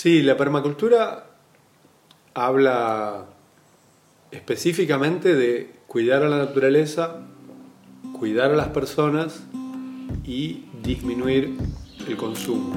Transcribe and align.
Sí, 0.00 0.22
la 0.22 0.36
permacultura 0.36 1.26
habla 2.32 3.26
específicamente 4.30 5.34
de 5.34 5.72
cuidar 5.88 6.22
a 6.22 6.28
la 6.28 6.38
naturaleza, 6.38 7.16
cuidar 8.16 8.52
a 8.52 8.54
las 8.54 8.68
personas 8.68 9.42
y 10.24 10.66
disminuir 10.84 11.58
el 12.06 12.16
consumo. 12.16 12.76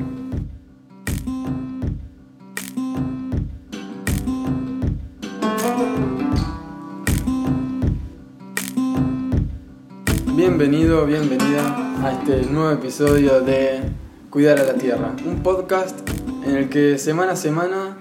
Bienvenido, 10.35 11.05
bienvenida 11.05 12.03
a 12.03 12.13
este 12.13 12.49
nuevo 12.49 12.71
episodio 12.71 13.41
de 13.41 13.81
Cuidar 14.31 14.57
a 14.57 14.63
la 14.63 14.73
Tierra, 14.73 15.15
un 15.23 15.43
podcast 15.43 16.20
en 16.43 16.55
el 16.55 16.69
que 16.69 16.97
semana 16.97 17.33
a 17.33 17.35
semana 17.35 17.97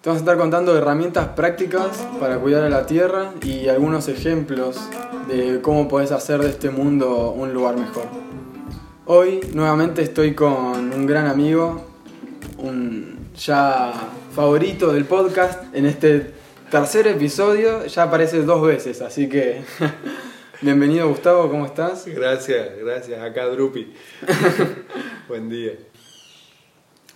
te 0.00 0.08
vamos 0.08 0.22
a 0.22 0.24
estar 0.24 0.38
contando 0.38 0.76
herramientas 0.76 1.28
prácticas 1.28 2.06
para 2.20 2.38
cuidar 2.38 2.62
a 2.62 2.70
la 2.70 2.86
Tierra 2.86 3.32
y 3.42 3.68
algunos 3.68 4.08
ejemplos 4.08 4.80
de 5.28 5.60
cómo 5.60 5.88
puedes 5.88 6.12
hacer 6.12 6.40
de 6.40 6.50
este 6.50 6.70
mundo 6.70 7.32
un 7.36 7.52
lugar 7.52 7.76
mejor. 7.76 8.04
Hoy 9.04 9.40
nuevamente 9.52 10.02
estoy 10.02 10.34
con 10.34 10.92
un 10.92 11.06
gran 11.06 11.26
amigo, 11.26 11.84
un 12.58 13.30
ya 13.36 13.92
favorito 14.34 14.92
del 14.92 15.04
podcast 15.04 15.74
en 15.74 15.86
este 15.86 16.32
tercer 16.70 17.06
episodio, 17.08 17.86
ya 17.86 18.04
aparece 18.04 18.42
dos 18.42 18.62
veces, 18.62 19.02
así 19.02 19.28
que 19.28 19.62
bienvenido 20.62 21.08
Gustavo, 21.08 21.50
¿cómo 21.50 21.66
estás? 21.66 22.06
Gracias, 22.06 22.68
gracias. 22.78 23.20
Acá 23.20 23.46
Drupi. 23.46 23.92
Buen 25.28 25.48
día. 25.48 25.72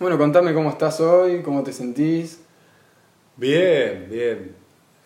Bueno, 0.01 0.17
contame 0.17 0.51
cómo 0.51 0.71
estás 0.71 0.99
hoy, 0.99 1.43
cómo 1.43 1.61
te 1.61 1.71
sentís. 1.71 2.41
Bien, 3.37 4.07
bien. 4.09 4.55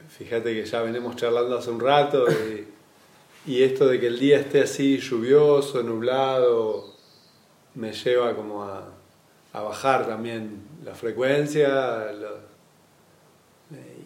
Fíjate 0.08 0.54
que 0.54 0.64
ya 0.64 0.82
venimos 0.84 1.18
charlando 1.18 1.58
hace 1.58 1.70
un 1.70 1.82
rato 1.82 2.26
y, 2.32 2.66
y 3.52 3.64
esto 3.64 3.88
de 3.88 4.00
que 4.00 4.08
el 4.08 4.18
día 4.18 4.40
esté 4.40 4.62
así 4.62 5.00
lluvioso, 5.00 5.84
nublado, 5.84 6.94
me 7.74 7.92
lleva 7.92 8.38
como 8.38 8.64
a, 8.64 8.88
a 9.52 9.62
bajar 9.64 10.08
también 10.08 10.62
la 10.86 10.96
frecuencia 10.96 12.14
los, 12.14 12.40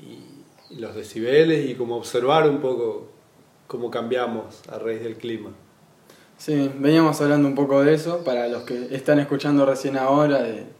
y, 0.01 0.73
y 0.73 0.79
los 0.79 0.95
decibeles 0.95 1.69
y 1.69 1.75
como 1.75 1.97
observar 1.97 2.49
un 2.49 2.61
poco 2.61 3.09
cómo 3.67 3.91
cambiamos 3.91 4.67
a 4.67 4.79
raíz 4.79 5.03
del 5.03 5.17
clima. 5.17 5.51
Sí, 6.39 6.71
veníamos 6.79 7.21
hablando 7.21 7.47
un 7.47 7.53
poco 7.53 7.83
de 7.83 7.93
eso, 7.93 8.23
para 8.23 8.47
los 8.47 8.63
que 8.63 8.87
están 8.95 9.19
escuchando 9.19 9.67
recién 9.67 9.95
ahora, 9.95 10.41
de, 10.41 10.78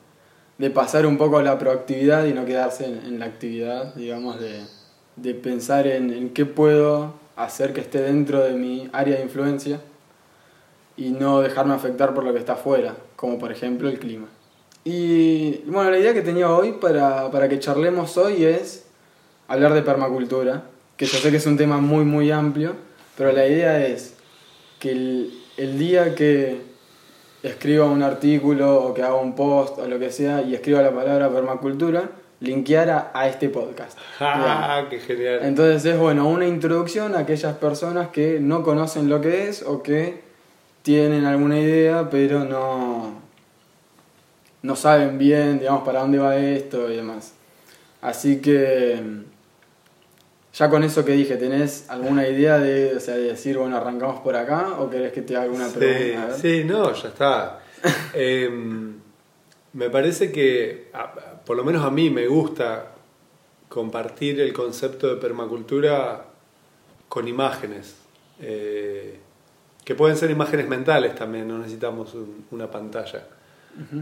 de 0.60 0.70
pasar 0.70 1.06
un 1.06 1.18
poco 1.18 1.38
a 1.38 1.44
la 1.44 1.58
proactividad 1.58 2.26
y 2.26 2.34
no 2.34 2.46
quedarse 2.46 2.86
en, 2.86 3.18
la 3.18 3.26
actividad, 3.26 3.96
digamos, 3.96 4.40
de, 4.42 4.60
de 5.16 5.34
pensar 5.34 5.88
en, 5.88 6.32
qué 6.32 6.46
puedo 6.46 7.14
hacer 7.38 7.74
que 7.74 7.80
esté 7.80 8.02
dentro 8.02 8.42
de 8.42 8.52
mi 8.52 8.90
área 8.92 9.16
de 9.16 9.24
influencia 9.24 9.80
y 10.98 11.12
no 11.12 11.40
dejarme 11.40 11.74
afectar 11.74 12.14
por 12.14 12.26
lo 12.26 12.34
que 12.34 12.40
está 12.40 12.54
afuera, 12.54 12.94
como 13.16 13.40
por 13.40 13.54
ejemplo 13.54 13.88
el 13.88 14.00
clima. 14.00 14.28
Y 14.84 15.60
bueno, 15.66 15.92
la 15.92 15.98
idea 15.98 16.14
que 16.14 16.22
tenía 16.22 16.52
hoy 16.52 16.74
para, 16.74 17.32
para 17.32 17.48
que 17.48 17.60
charlemos 17.60 18.18
hoy 18.18 18.44
es 18.44 18.86
hablar 19.48 19.74
de 19.74 19.82
permacultura, 19.82 20.64
que 20.98 21.06
yo 21.06 21.18
sé 21.20 21.32
que 21.32 21.38
es 21.38 21.46
un 21.46 21.56
tema 21.56 21.78
muy, 21.78 22.04
muy 22.04 22.32
amplio, 22.32 22.76
pero 23.18 23.32
la 23.32 23.48
idea 23.48 23.88
es 23.88 24.16
que 24.78 24.92
el 25.56 25.80
día 25.80 26.16
que 26.16 26.69
escriba 27.44 27.86
un 27.86 28.04
artículo 28.04 28.84
o 28.84 28.94
que 28.94 29.04
haga 29.04 29.16
un 29.16 29.36
post 29.36 29.80
o 29.80 29.88
lo 29.88 30.00
que 30.00 30.12
sea 30.12 30.42
y 30.42 30.54
escriba 30.54 30.82
la 30.82 30.92
palabra 30.92 31.30
permacultura, 31.30 32.10
linkeara 32.42 33.12
a 33.14 33.28
este 33.28 33.50
podcast. 33.50 33.98
¡Ah, 34.20 34.86
qué 34.90 35.00
genial! 35.00 35.40
Entonces 35.44 35.86
es 35.86 36.00
bueno, 36.00 36.28
una 36.28 36.48
introducción 36.48 37.16
a 37.16 37.20
aquellas 37.20 37.56
personas 37.58 38.10
que 38.10 38.40
no 38.40 38.64
conocen 38.64 39.10
lo 39.10 39.22
que 39.22 39.48
es 39.48 39.64
o 39.64 39.84
que 39.84 40.22
tienen 40.82 41.26
alguna 41.26 41.60
idea 41.60 42.10
pero 42.10 42.46
no, 42.46 43.14
no 44.62 44.76
saben 44.76 45.18
bien, 45.18 45.60
digamos, 45.60 45.84
para 45.84 46.02
dónde 46.02 46.20
va 46.20 46.38
esto 46.38 46.92
y 46.92 46.98
demás. 46.98 47.34
Así 48.02 48.40
que 48.42 49.02
ya 50.54 50.70
con 50.70 50.84
eso 50.84 51.06
que 51.06 51.12
dije, 51.14 51.38
¿tenés 51.38 51.90
alguna 51.90 52.28
idea 52.28 52.58
de, 52.60 52.96
o 52.96 53.00
sea, 53.00 53.16
de 53.16 53.24
decir, 53.24 53.58
bueno, 53.58 53.78
arrancamos 53.78 54.20
por 54.22 54.36
acá 54.36 54.76
o 54.80 54.90
querés 54.90 55.12
que 55.14 55.22
te 55.22 55.36
haga 55.36 55.46
alguna 55.46 55.68
Sí, 55.70 55.78
pregunta? 55.78 56.34
sí, 56.36 56.64
no, 56.66 56.94
ya 56.94 57.08
está. 57.10 57.60
Em, 58.14 58.96
me 59.74 59.90
parece 59.90 60.32
que, 60.32 60.92
por 61.46 61.56
lo 61.56 61.64
menos 61.64 61.86
a 61.86 61.92
mí, 61.92 62.10
me 62.10 62.28
gusta 62.28 62.88
compartir 63.70 64.42
el 64.42 64.52
concepto 64.52 65.08
de 65.08 65.16
permacultura 65.22 66.26
con 67.08 67.28
imágenes, 67.28 67.96
eh, 68.42 69.20
que 69.86 69.96
pueden 69.96 70.18
ser 70.18 70.32
imágenes 70.32 70.68
mentales 70.68 71.14
también, 71.16 71.48
no 71.48 71.60
necesitamos 71.60 72.14
un- 72.16 72.46
una 72.52 72.70
pantalla. 72.70 73.24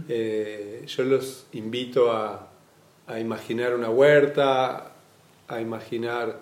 Eh, 0.10 0.84
yo 0.88 1.04
los 1.04 1.46
invito 1.54 2.12
a, 2.12 2.48
a 3.06 3.20
imaginar 3.20 3.76
una 3.76 3.90
huerta, 3.90 4.92
a 5.48 5.62
imaginar 5.62 6.40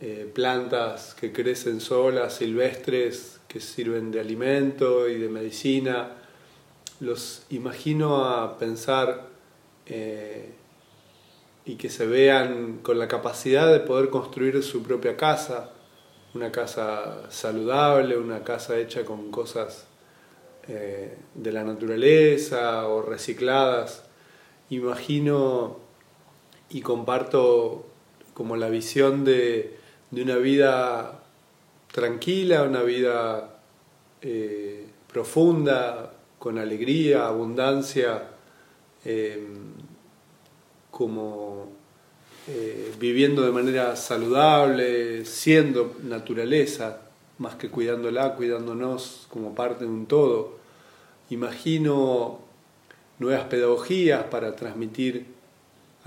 eh, 0.00 0.30
plantas 0.32 1.14
que 1.14 1.32
crecen 1.32 1.80
solas, 1.80 2.34
silvestres, 2.34 3.40
que 3.48 3.60
sirven 3.60 4.12
de 4.12 4.20
alimento 4.20 5.08
y 5.08 5.18
de 5.18 5.28
medicina. 5.28 6.12
Los 7.00 7.42
imagino 7.50 8.24
a 8.24 8.58
pensar 8.58 9.26
eh, 9.86 10.52
y 11.64 11.74
que 11.74 11.90
se 11.90 12.06
vean 12.06 12.78
con 12.78 12.98
la 12.98 13.08
capacidad 13.08 13.72
de 13.72 13.80
poder 13.80 14.08
construir 14.08 14.62
su 14.62 14.82
propia 14.82 15.16
casa, 15.16 15.72
una 16.34 16.52
casa 16.52 17.30
saludable, 17.30 18.16
una 18.16 18.44
casa 18.44 18.78
hecha 18.78 19.04
con 19.04 19.30
cosas 19.30 19.86
eh, 20.68 21.16
de 21.34 21.52
la 21.52 21.64
naturaleza 21.64 22.86
o 22.86 23.02
recicladas. 23.02 24.04
Imagino 24.70 25.78
y 26.70 26.82
comparto 26.82 27.86
como 28.38 28.54
la 28.54 28.68
visión 28.68 29.24
de, 29.24 29.78
de 30.12 30.22
una 30.22 30.36
vida 30.36 31.22
tranquila, 31.90 32.62
una 32.62 32.84
vida 32.84 33.58
eh, 34.22 34.86
profunda, 35.12 36.12
con 36.38 36.56
alegría, 36.56 37.26
abundancia, 37.26 38.28
eh, 39.04 39.44
como 40.92 41.72
eh, 42.46 42.94
viviendo 43.00 43.42
de 43.42 43.50
manera 43.50 43.96
saludable, 43.96 45.24
siendo 45.24 45.96
naturaleza, 46.04 47.00
más 47.38 47.56
que 47.56 47.68
cuidándola, 47.70 48.36
cuidándonos 48.36 49.26
como 49.30 49.52
parte 49.56 49.84
de 49.84 49.90
un 49.90 50.06
todo. 50.06 50.58
Imagino 51.30 52.38
nuevas 53.18 53.46
pedagogías 53.46 54.22
para 54.26 54.54
transmitir 54.54 55.37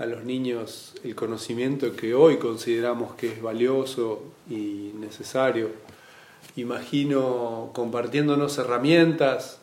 a 0.02 0.06
los 0.06 0.24
niños 0.24 0.94
el 1.04 1.14
conocimiento 1.14 1.94
que 1.94 2.12
hoy 2.12 2.38
consideramos 2.38 3.14
que 3.14 3.28
es 3.28 3.40
valioso 3.40 4.24
y 4.50 4.90
necesario. 4.98 5.70
Imagino 6.56 7.70
compartiéndonos 7.72 8.58
herramientas 8.58 9.60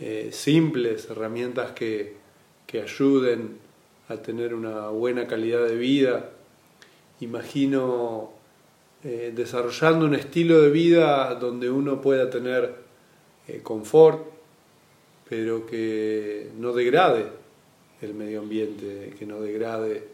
eh, 0.00 0.30
simples, 0.32 1.08
herramientas 1.08 1.70
que, 1.70 2.16
que 2.66 2.82
ayuden 2.82 3.58
a 4.08 4.16
tener 4.16 4.54
una 4.54 4.88
buena 4.88 5.28
calidad 5.28 5.64
de 5.68 5.76
vida. 5.76 6.30
Imagino 7.20 8.32
eh, 9.04 9.32
desarrollando 9.36 10.04
un 10.06 10.16
estilo 10.16 10.62
de 10.62 10.70
vida 10.70 11.32
donde 11.36 11.70
uno 11.70 12.00
pueda 12.00 12.28
tener 12.28 12.74
eh, 13.46 13.60
confort, 13.62 14.20
pero 15.28 15.64
que 15.64 16.50
no 16.58 16.72
degrade 16.72 17.43
el 18.04 18.14
medio 18.14 18.40
ambiente, 18.40 19.14
que 19.18 19.26
no 19.26 19.40
degrade 19.40 20.08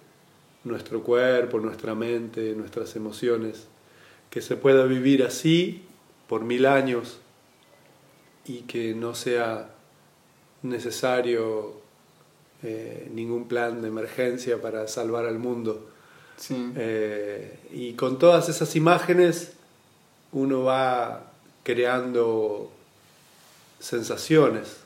nuestro 0.65 1.03
cuerpo, 1.03 1.59
nuestra 1.59 1.95
mente, 1.95 2.55
nuestras 2.55 2.95
emociones, 2.97 3.67
que 4.31 4.41
se 4.41 4.57
pueda 4.57 4.85
vivir 4.85 5.23
así 5.23 5.83
por 6.29 6.43
mil 6.43 6.67
años 6.67 7.19
y 8.47 8.63
que 8.63 8.95
no 8.95 9.15
sea 9.15 9.71
necesario 10.63 11.81
eh, 12.63 13.11
ningún 13.13 13.49
plan 13.49 13.83
de 13.83 13.89
emergencia 13.89 14.61
para 14.61 14.87
salvar 14.87 15.27
al 15.27 15.39
mundo. 15.39 15.89
Sí. 16.37 16.73
Eh, 16.77 17.59
y 17.73 17.93
con 17.95 18.19
todas 18.19 18.49
esas 18.49 18.77
imágenes 18.77 19.53
uno 20.33 20.65
va 20.65 21.33
creando 21.65 22.71
sensaciones 23.79 24.77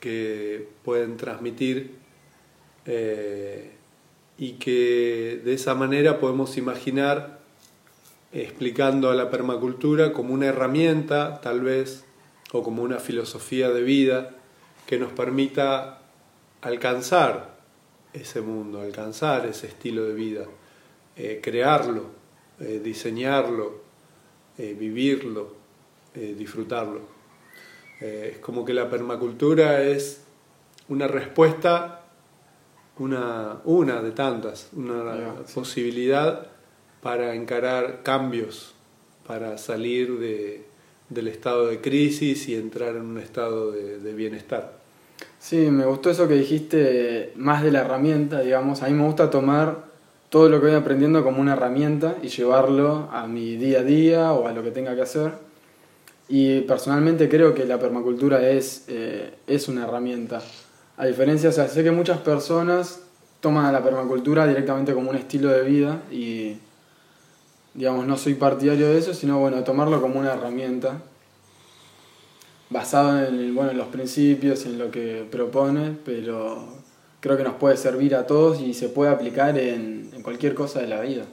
que 0.00 0.68
pueden 0.84 1.16
transmitir 1.16 1.96
eh, 2.90 3.70
y 4.38 4.52
que 4.52 5.42
de 5.44 5.52
esa 5.52 5.74
manera 5.74 6.18
podemos 6.18 6.56
imaginar 6.56 7.40
explicando 8.32 9.10
a 9.10 9.14
la 9.14 9.28
permacultura 9.28 10.14
como 10.14 10.32
una 10.32 10.46
herramienta 10.46 11.42
tal 11.42 11.60
vez 11.60 12.06
o 12.52 12.62
como 12.62 12.82
una 12.82 12.98
filosofía 12.98 13.68
de 13.68 13.82
vida 13.82 14.30
que 14.86 14.98
nos 14.98 15.12
permita 15.12 16.00
alcanzar 16.62 17.58
ese 18.14 18.40
mundo, 18.40 18.80
alcanzar 18.80 19.44
ese 19.44 19.66
estilo 19.66 20.04
de 20.04 20.14
vida, 20.14 20.46
eh, 21.14 21.40
crearlo, 21.42 22.06
eh, 22.58 22.80
diseñarlo, 22.82 23.86
vivirlo, 24.56 25.54
disfrutarlo. 26.14 27.02
es 28.00 28.38
como 28.38 28.64
que 28.64 28.74
la 28.74 28.90
permacultura 28.90 29.84
es 29.84 30.22
una 30.88 31.06
respuesta, 31.06 31.97
una, 32.98 33.58
una 33.64 34.02
de 34.02 34.10
tantas, 34.12 34.68
una 34.74 35.34
posibilidad 35.54 36.46
para 37.02 37.34
encarar 37.34 38.02
cambios, 38.02 38.74
para 39.26 39.58
salir 39.58 40.18
de, 40.18 40.64
del 41.08 41.28
estado 41.28 41.66
de 41.66 41.80
crisis 41.80 42.48
y 42.48 42.54
entrar 42.54 42.96
en 42.96 43.02
un 43.02 43.18
estado 43.18 43.72
de 43.72 44.14
bienestar. 44.14 44.78
Sí, 45.38 45.56
me 45.70 45.86
gustó 45.86 46.10
eso 46.10 46.26
que 46.26 46.34
dijiste, 46.34 47.32
más 47.36 47.62
de 47.62 47.70
la 47.70 47.80
herramienta, 47.80 48.40
digamos. 48.40 48.82
A 48.82 48.88
mí 48.88 48.94
me 48.94 49.04
gusta 49.04 49.30
tomar 49.30 49.86
todo 50.30 50.48
lo 50.48 50.60
que 50.60 50.66
voy 50.66 50.74
aprendiendo 50.74 51.22
como 51.24 51.40
una 51.40 51.52
herramienta 51.54 52.16
y 52.22 52.28
llevarlo 52.28 53.08
a 53.12 53.26
mi 53.26 53.56
día 53.56 53.80
a 53.80 53.82
día 53.82 54.32
o 54.32 54.46
a 54.46 54.52
lo 54.52 54.62
que 54.62 54.72
tenga 54.72 54.94
que 54.94 55.02
hacer. 55.02 55.32
Y 56.28 56.62
personalmente 56.62 57.28
creo 57.28 57.54
que 57.54 57.64
la 57.64 57.78
permacultura 57.78 58.46
es, 58.50 58.84
eh, 58.88 59.34
es 59.46 59.68
una 59.68 59.84
herramienta. 59.84 60.42
A 60.98 61.06
diferencia, 61.06 61.48
o 61.48 61.52
sea, 61.52 61.68
sé 61.68 61.82
que 61.82 61.90
muchas 61.90 62.18
personas 62.18 63.00
toman 63.40 63.64
a 63.64 63.72
la 63.72 63.82
permacultura 63.82 64.46
directamente 64.46 64.92
como 64.92 65.10
un 65.10 65.16
estilo 65.16 65.48
de 65.48 65.62
vida 65.62 66.02
y, 66.10 66.56
digamos, 67.74 68.06
no 68.06 68.18
soy 68.18 68.34
partidario 68.34 68.88
de 68.88 68.98
eso, 68.98 69.14
sino, 69.14 69.38
bueno, 69.38 69.62
tomarlo 69.64 70.00
como 70.00 70.18
una 70.18 70.34
herramienta 70.34 71.00
basado 72.70 73.24
en, 73.24 73.54
bueno, 73.54 73.70
en 73.70 73.78
los 73.78 73.88
principios, 73.88 74.66
en 74.66 74.78
lo 74.78 74.90
que 74.90 75.26
propone, 75.30 75.96
pero 76.04 76.66
creo 77.20 77.36
que 77.36 77.44
nos 77.44 77.54
puede 77.54 77.76
servir 77.76 78.14
a 78.14 78.26
todos 78.26 78.60
y 78.60 78.74
se 78.74 78.88
puede 78.88 79.10
aplicar 79.10 79.56
en, 79.56 80.10
en 80.12 80.22
cualquier 80.22 80.54
cosa 80.54 80.80
de 80.80 80.88
la 80.88 81.00
vida. 81.00 81.24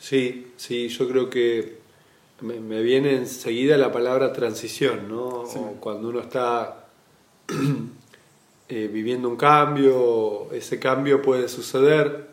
Sí, 0.00 0.52
sí, 0.56 0.88
yo 0.88 1.08
creo 1.08 1.30
que 1.30 1.78
me, 2.40 2.82
viene 2.82 3.16
enseguida 3.16 3.76
la 3.76 3.92
palabra 3.92 4.32
transición, 4.32 5.08
¿no? 5.08 5.44
Cuando 5.80 6.08
uno 6.08 6.20
está 6.20 6.86
eh, 8.72 8.86
viviendo 8.86 9.28
un 9.28 9.34
cambio, 9.34 10.46
ese 10.52 10.78
cambio 10.78 11.20
puede 11.20 11.48
suceder 11.48 12.28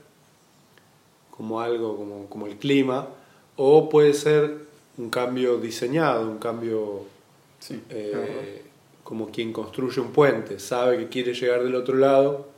como 1.31 1.62
algo, 1.62 1.98
como, 1.98 2.28
como 2.28 2.45
el 2.45 2.57
clima, 2.57 3.07
o 3.56 3.89
puede 3.89 4.13
ser 4.13 4.60
un 5.00 5.10
cambio 5.10 5.57
diseñado, 5.57 6.30
un 6.30 6.38
cambio 6.38 7.06
eh, 7.89 8.62
como 9.04 9.31
quien 9.31 9.51
construye 9.51 10.00
un 10.00 10.12
puente, 10.12 10.60
sabe 10.60 11.00
que 11.00 11.07
quiere 11.07 11.34
llegar 11.34 11.63
del 11.63 11.74
otro 11.74 11.95
lado 11.95 12.50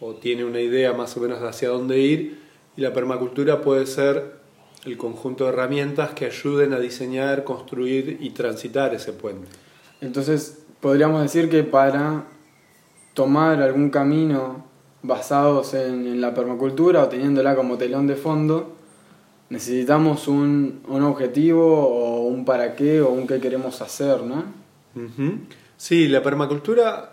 o 0.00 0.12
tiene 0.16 0.44
una 0.44 0.60
idea 0.60 0.92
más 0.92 1.16
o 1.16 1.20
menos 1.20 1.42
hacia 1.42 1.70
dónde 1.70 2.00
ir 2.00 2.42
y 2.76 2.82
la 2.82 2.92
permacultura 2.92 3.62
puede 3.62 3.86
ser 3.86 4.34
el 4.84 4.98
conjunto 4.98 5.44
de 5.44 5.50
herramientas 5.54 6.10
que 6.10 6.26
ayuden 6.26 6.74
a 6.74 6.78
diseñar, 6.78 7.42
construir 7.42 8.18
y 8.20 8.30
transitar 8.30 8.94
ese 8.94 9.14
puente. 9.14 9.48
Entonces, 10.02 10.58
podríamos 10.82 11.22
decir 11.22 11.48
que 11.48 11.62
para 11.62 12.26
tomar 13.14 13.62
algún 13.62 13.90
camino 13.90 14.64
basados 15.02 15.74
en, 15.74 16.20
la 16.20 16.34
permacultura 16.34 17.04
o 17.04 17.08
teniéndola 17.08 17.54
como 17.54 17.78
telón 17.78 18.06
de 18.06 18.16
fondo, 18.16 18.74
necesitamos 19.50 20.28
un, 20.28 20.82
un, 20.88 21.02
objetivo 21.02 21.86
o 21.86 22.26
un 22.26 22.44
para 22.44 22.74
qué 22.74 23.00
o 23.00 23.10
un 23.10 23.26
qué 23.26 23.40
queremos 23.40 23.80
hacer, 23.80 24.22
¿no? 24.22 24.44
Sí, 25.76 26.08
la 26.08 26.22
permacultura 26.22 27.12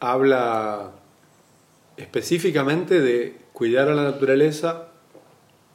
habla 0.00 0.92
específicamente 1.96 3.00
de 3.00 3.38
cuidar 3.52 3.88
a 3.88 3.94
la 3.94 4.02
naturaleza, 4.02 4.88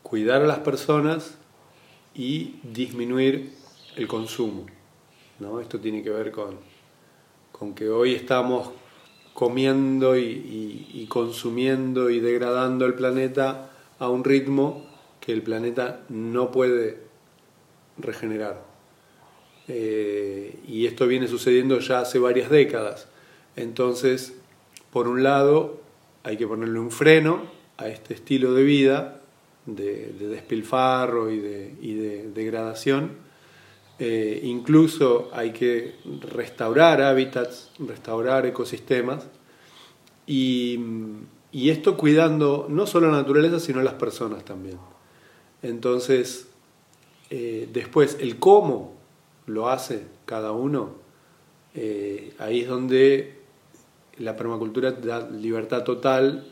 cuidar 0.03 0.41
a 0.43 0.47
las 0.47 0.59
personas 0.59 1.37
y 2.13 2.59
disminuir 2.63 3.53
el 3.95 4.07
consumo. 4.07 4.65
¿no? 5.39 5.59
Esto 5.59 5.79
tiene 5.79 6.03
que 6.03 6.09
ver 6.09 6.31
con, 6.31 6.57
con 7.51 7.73
que 7.73 7.89
hoy 7.89 8.13
estamos 8.13 8.69
comiendo 9.39 10.17
y, 10.17 11.05
consumiendo 11.07 12.09
y 12.09 12.19
degradando 12.19 12.85
el 12.85 12.93
planeta 12.93 13.69
a 13.97 14.09
un 14.09 14.25
ritmo 14.25 14.85
que 15.21 15.31
el 15.31 15.43
planeta 15.43 16.01
no 16.09 16.51
puede 16.51 16.97
regenerar. 17.97 18.61
Eh, 19.69 20.59
y 20.67 20.87
esto 20.87 21.07
viene 21.07 21.29
sucediendo 21.29 21.79
ya 21.79 22.01
hace 22.01 22.19
varias 22.19 22.49
décadas. 22.49 23.07
Entonces, 23.55 24.33
por 24.91 25.07
un 25.07 25.23
lado, 25.23 25.79
hay 26.23 26.35
que 26.35 26.45
ponerle 26.45 26.77
un 26.77 26.91
freno 26.91 27.43
a 27.77 27.87
este 27.87 28.15
estilo 28.15 28.53
de 28.53 28.63
vida, 28.63 29.21
de, 29.65 30.11
despilfarro 30.19 31.31
y 31.31 31.39
de, 31.39 32.29
degradación. 32.35 33.11
Eh, 33.99 34.39
incluso 34.43 35.29
hay 35.33 35.51
que 35.51 35.95
restaurar 36.21 37.01
hábitats, 37.01 37.71
restaurar 37.79 38.45
ecosistemas. 38.45 39.27
Y, 40.25 40.79
esto 41.51 41.97
cuidando 41.97 42.67
no 42.69 42.85
solo 42.85 43.09
la 43.11 43.17
naturaleza, 43.17 43.59
sino 43.59 43.81
las 43.81 43.95
personas 43.95 44.45
también. 44.45 44.77
Entonces, 45.61 46.47
eh, 47.29 47.67
después, 47.73 48.17
el 48.19 48.37
cómo 48.37 48.95
lo 49.47 49.69
hace 49.69 50.05
cada 50.25 50.51
uno, 50.51 50.91
eh, 51.73 52.33
ahí 52.37 52.61
es 52.61 52.67
donde 52.67 53.39
la 54.19 54.35
permacultura 54.35 54.91
da 54.91 55.27
libertad 55.29 55.83
total 55.83 56.45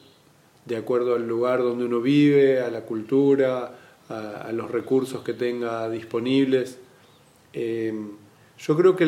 de 0.67 0.75
acuerdo 0.75 1.15
al 1.15 1.27
lugar 1.27 1.63
donde 1.63 1.85
uno 1.85 2.01
vive, 2.01 2.61
a 2.61 2.69
la 2.69 2.81
cultura, 2.81 3.75
a, 4.09 4.51
los 4.51 4.69
recursos 4.69 5.23
que 5.23 5.33
tenga 5.33 5.89
disponibles. 5.89 6.79
Eh, 7.53 7.93
yo 8.57 8.75
creo 8.75 8.95
que 8.95 9.05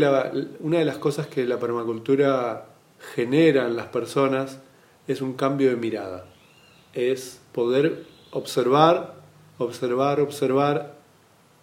una 0.60 0.80
de 0.80 0.86
las 0.86 0.98
cosas 0.98 1.28
que 1.28 1.46
la 1.46 1.60
permacultura 1.60 2.68
genera 3.16 3.66
en 3.68 3.76
las 3.76 3.88
personas 3.88 4.60
es 5.08 5.22
un 5.22 5.34
cambio 5.34 5.70
de 5.70 5.76
mirada, 5.76 6.26
es 6.94 7.42
poder 7.52 8.06
observar 8.32 9.20
observar, 9.60 10.22
observar 10.22 10.96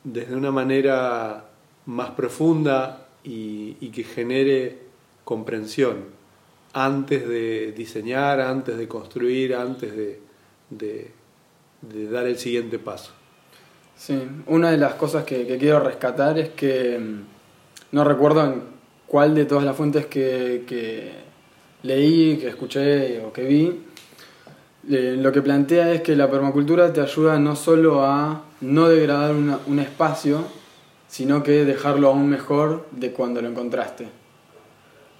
desde 0.04 0.36
una 0.36 0.52
manera 0.52 1.46
más 1.86 2.10
profunda 2.10 3.08
y, 3.24 3.74
que 3.90 4.04
genere 4.04 4.78
comprensión 5.24 6.04
antes 6.72 7.26
de 7.26 7.72
diseñar, 7.72 8.40
antes 8.40 8.76
de 8.76 8.86
construir, 8.86 9.54
antes 9.54 9.92
de, 10.70 11.10
dar 12.10 12.26
el 12.26 12.38
siguiente 12.38 12.78
paso. 12.78 13.12
Sí, 13.96 14.22
una 14.46 14.70
de 14.70 14.76
las 14.76 14.94
cosas 14.94 15.24
que, 15.24 15.46
quiero 15.58 15.80
rescatar 15.80 16.38
es 16.38 16.50
que 16.50 16.98
mm, 16.98 17.22
no 17.92 18.04
recuerdo 18.04 18.44
en 18.44 18.62
cuál 19.06 19.34
de 19.34 19.46
todas 19.46 19.64
las 19.64 19.76
fuentes 19.76 20.06
que, 20.06 20.64
que 20.66 21.12
leí, 21.82 22.36
que 22.36 22.48
escuché 22.48 23.20
o 23.24 23.32
que 23.32 23.44
vi, 23.44 23.82
eh, 24.88 25.16
lo 25.18 25.32
que 25.32 25.42
plantea 25.42 25.92
es 25.92 26.02
que 26.02 26.14
la 26.14 26.30
permacultura 26.30 26.92
te 26.92 27.00
ayuda 27.00 27.38
no 27.38 27.56
solo 27.56 28.04
a 28.04 28.44
no 28.60 28.88
degradar 28.88 29.34
un 29.34 29.78
espacio, 29.78 30.44
sino 31.08 31.42
que 31.42 31.64
dejarlo 31.64 32.08
aún 32.08 32.28
mejor 32.28 32.86
de 32.92 33.12
cuando 33.12 33.40
lo 33.40 33.48
encontraste. 33.48 34.08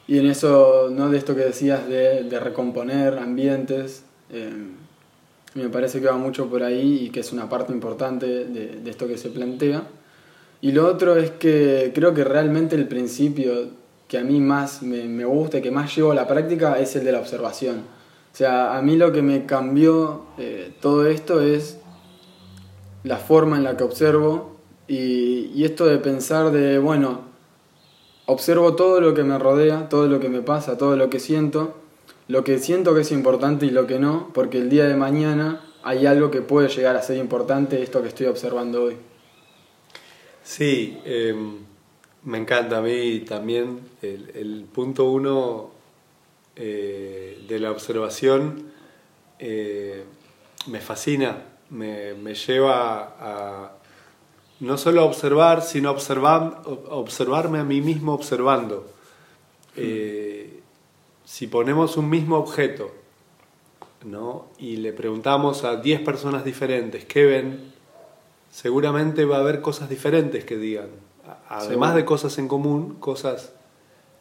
Y 0.08 0.18
en 0.18 0.26
eso, 0.26 0.88
¿no? 0.90 1.10
de 1.10 1.18
esto 1.18 1.34
que 1.34 1.42
decías 1.42 1.88
de, 1.88 2.38
recomponer 2.38 3.18
ambientes, 3.18 4.04
eh, 4.30 4.52
me 5.56 5.68
parece 5.68 6.00
que 6.00 6.06
va 6.06 6.16
mucho 6.16 6.48
por 6.48 6.62
ahí 6.62 7.06
y 7.06 7.10
que 7.10 7.20
es 7.20 7.32
una 7.32 7.48
parte 7.48 7.72
importante 7.72 8.26
de, 8.26 8.88
esto 8.88 9.08
que 9.08 9.18
se 9.18 9.30
plantea. 9.30 9.82
Y 10.60 10.72
lo 10.72 10.86
otro 10.86 11.16
es 11.16 11.32
que 11.32 11.92
creo 11.94 12.14
que 12.14 12.24
realmente 12.24 12.76
el 12.76 12.86
principio 12.86 13.68
que 14.08 14.18
a 14.18 14.24
mí 14.24 14.40
más 14.40 14.82
me, 14.82 15.24
gusta 15.24 15.58
y 15.58 15.62
que 15.62 15.70
más 15.70 15.94
llevo 15.96 16.12
a 16.12 16.14
la 16.14 16.28
práctica 16.28 16.78
es 16.78 16.94
el 16.96 17.04
de 17.04 17.12
la 17.12 17.18
observación 17.18 17.96
o 18.32 18.38
sea, 18.38 18.76
a 18.76 18.82
mí 18.82 18.96
lo 18.96 19.12
que 19.12 19.22
me 19.22 19.46
cambió 19.46 20.26
eh, 20.36 20.70
todo 20.82 21.06
esto 21.06 21.40
es 21.40 21.78
la 23.02 23.16
forma 23.16 23.56
en 23.56 23.64
la 23.64 23.78
que 23.78 23.84
observo 23.84 24.58
y, 24.86 25.50
y, 25.54 25.64
esto 25.64 25.86
de 25.86 25.96
pensar 25.96 26.50
de, 26.50 26.78
bueno, 26.78 27.22
observo 28.26 28.76
todo 28.76 29.00
lo 29.00 29.14
que 29.14 29.24
me 29.24 29.38
rodea, 29.38 29.88
todo 29.88 30.06
lo 30.06 30.20
que 30.20 30.28
me 30.28 30.42
pasa, 30.42 30.76
todo 30.76 30.96
lo 30.96 31.08
que 31.08 31.18
siento, 31.18 31.76
lo 32.28 32.44
que 32.44 32.58
siento 32.58 32.94
que 32.94 33.02
es 33.02 33.12
importante 33.12 33.66
y 33.66 33.70
lo 33.70 33.86
que 33.86 33.98
no, 33.98 34.30
porque 34.32 34.58
el 34.58 34.70
día 34.70 34.86
de 34.86 34.96
mañana 34.96 35.60
hay 35.82 36.06
algo 36.06 36.30
que 36.30 36.42
puede 36.42 36.68
llegar 36.68 36.96
a 36.96 37.02
ser 37.02 37.16
importante, 37.18 37.82
esto 37.82 38.02
que 38.02 38.08
estoy 38.08 38.26
observando 38.26 38.84
hoy. 38.84 38.96
Sí, 40.42 40.98
em, 41.04 41.58
me 42.24 42.38
encanta 42.38 42.78
a 42.78 42.82
mí 42.82 43.20
también 43.20 43.80
el, 44.02 44.30
el 44.34 44.64
punto 44.72 45.04
uno 45.04 45.76
eh, 46.58 47.44
de 47.46 47.58
la 47.60 47.70
observación 47.70 48.72
eh, 49.38 50.04
me 50.68 50.80
fascina, 50.80 51.42
me, 51.68 52.34
lleva 52.34 53.14
a 53.20 53.72
no 54.60 54.78
solo 54.78 55.02
a 55.02 55.04
observar, 55.04 55.60
sino 55.60 55.90
a 55.90 55.92
observar, 55.92 56.62
observarme 56.88 57.58
a 57.58 57.64
mí 57.64 57.82
mismo 57.82 58.14
observando. 58.14 58.90
Eh, 59.76 60.25
si 61.26 61.48
ponemos 61.48 61.96
un 61.96 62.08
mismo 62.08 62.36
objeto 62.36 62.92
¿no? 64.04 64.46
y 64.58 64.76
le 64.76 64.92
preguntamos 64.92 65.64
a 65.64 65.76
10 65.76 66.02
personas 66.02 66.44
diferentes 66.44 67.04
qué 67.04 67.26
ven, 67.26 67.72
seguramente 68.48 69.24
va 69.24 69.38
a 69.38 69.40
haber 69.40 69.60
cosas 69.60 69.90
diferentes 69.90 70.44
que 70.44 70.56
digan. 70.56 70.88
Además 71.48 71.96
de 71.96 72.04
cosas 72.04 72.38
en 72.38 72.46
común, 72.46 72.94
cosas 73.00 73.52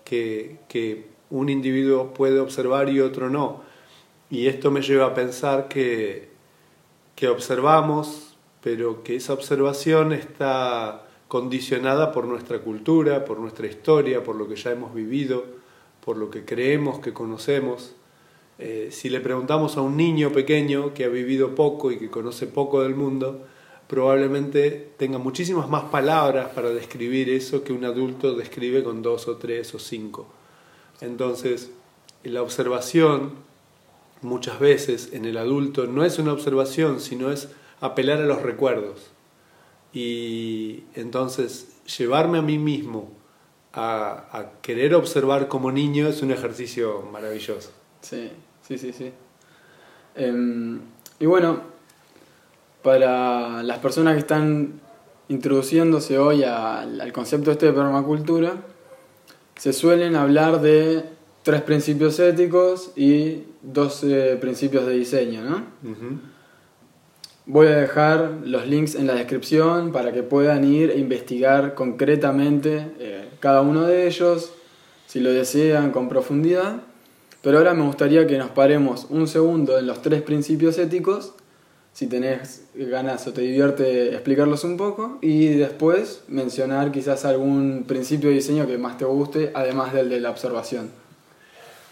que, 0.04 0.58
que 0.68 1.08
un 1.30 1.50
individuo 1.50 2.12
puede 2.12 2.40
observar 2.40 2.90
y 2.90 3.00
otro 3.02 3.30
no. 3.30 3.62
Y 4.32 4.48
esto 4.48 4.72
me 4.72 4.82
lleva 4.82 5.06
a 5.06 5.14
pensar 5.14 5.68
que, 5.68 6.30
que 7.16 7.28
observamos, 7.28 8.36
pero 8.62 9.04
que 9.04 9.16
esa 9.16 9.34
observación 9.34 10.12
está 10.12 11.06
condicionada 11.28 12.12
por 12.12 12.26
nuestra 12.26 12.60
cultura, 12.60 13.26
por 13.26 13.40
nuestra 13.40 13.68
historia, 13.68 14.24
por 14.24 14.36
lo 14.36 14.48
que 14.48 14.56
ya 14.56 14.72
hemos 14.72 14.92
vivido, 14.96 15.64
por 16.06 16.18
lo 16.18 16.30
que 16.30 16.46
creemos 16.46 17.00
que 17.00 17.14
conocemos. 17.14 17.96
Eh, 18.60 18.90
si 18.92 19.10
le 19.10 19.20
preguntamos 19.20 19.76
a 19.76 19.82
un 19.82 19.98
niño 19.98 20.32
pequeño 20.32 20.94
que 20.94 21.04
ha 21.04 21.10
vivido 21.10 21.56
poco 21.56 21.92
y 21.92 21.98
que 21.98 22.12
conoce 22.12 22.46
poco 22.46 22.84
del 22.84 22.96
mundo, 22.96 23.46
probablemente 23.88 24.92
tenga 24.98 25.18
muchísimas 25.18 25.68
más 25.68 25.86
palabras 25.86 26.50
para 26.50 26.70
describir 26.70 27.30
eso 27.30 27.64
que 27.64 27.74
un 27.74 27.84
adulto 27.84 28.36
describe 28.36 28.84
con 28.84 29.02
dos 29.02 29.28
o 29.28 29.38
tres 29.38 29.74
o 29.74 29.80
cinco. 29.80 30.28
Entonces, 31.02 31.72
la 32.24 32.44
observación 32.44 33.32
muchas 34.22 34.60
veces 34.60 35.10
en 35.12 35.26
el 35.26 35.38
adulto 35.38 35.88
no 35.88 36.06
es 36.06 36.20
una 36.20 36.34
observación, 36.34 37.00
sino 37.00 37.32
es 37.32 37.50
apelar 37.82 38.20
a 38.20 38.26
los 38.26 38.44
recuerdos. 38.44 39.12
Y 39.92 40.84
entonces 40.94 41.82
llevarme 41.98 42.38
a 42.38 42.42
mí 42.42 42.58
mismo 42.58 43.12
a, 43.76 44.52
querer 44.62 44.96
observar 44.96 45.48
como 45.48 45.72
niño 45.72 46.08
es 46.08 46.22
un 46.22 46.32
ejercicio 46.32 47.02
maravilloso. 47.12 47.72
Sí, 48.02 48.32
sí, 48.66 48.78
sí, 48.78 48.94
sí. 48.94 49.12
Em, 50.16 50.80
y 51.20 51.26
bueno, 51.26 51.62
para 52.82 53.64
las 53.64 53.80
personas 53.80 54.14
que 54.14 54.20
están 54.20 54.80
introduciéndose 55.28 56.20
hoy 56.20 56.44
al 56.44 57.12
concepto 57.12 57.52
este 57.52 57.68
de 57.68 57.74
permacultura, 57.74 58.54
se 59.58 59.74
suelen 59.74 60.16
hablar 60.16 60.62
de 60.62 61.04
tres 61.44 61.62
principios 61.62 62.20
éticos 62.20 62.92
y 62.96 63.44
dos 63.62 64.06
principios 64.40 64.86
de 64.86 64.94
diseño, 64.94 65.44
¿no? 65.44 65.64
Voy 67.48 67.68
a 67.68 67.78
dejar 67.78 68.40
los 68.44 68.66
links 68.66 68.96
en 68.96 69.06
la 69.06 69.14
descripción 69.14 69.92
para 69.92 70.12
que 70.12 70.24
puedan 70.24 70.64
ir 70.64 70.90
e 70.90 70.98
investigar 70.98 71.76
concretamente 71.76 72.92
eh, 72.98 73.15
cada 73.40 73.62
uno 73.62 73.84
de 73.84 74.08
ellos, 74.08 74.52
si 75.08 75.20
lo 75.20 75.32
desean 75.32 75.92
con 75.92 76.10
profundidad. 76.10 76.82
Pero 77.42 77.60
ahora 77.60 77.74
me 77.74 77.84
gustaría 77.84 78.26
que 78.26 78.38
nos 78.38 78.50
paremos 78.50 79.08
un 79.10 79.28
segundo 79.28 79.78
en 79.78 79.86
los 79.88 80.02
tres 80.02 80.22
principios 80.24 80.78
éticos, 80.80 81.34
si 81.94 82.08
tenés 82.08 82.66
ganas 82.74 83.26
o 83.28 83.34
te 83.34 83.42
divierte 83.42 84.10
explicarlos 84.14 84.64
un 84.64 84.78
poco, 84.78 85.20
y 85.22 85.50
después 85.50 86.24
mencionar 86.28 86.92
quizás 86.92 87.24
algún 87.24 87.86
principio 87.88 88.30
de 88.30 88.36
diseño 88.36 88.68
que 88.68 88.78
más 88.78 88.98
te 88.98 89.06
guste, 89.06 89.52
además 89.54 89.94
del 89.94 90.10
de 90.10 90.20
la 90.20 90.32
observación. 90.32 90.90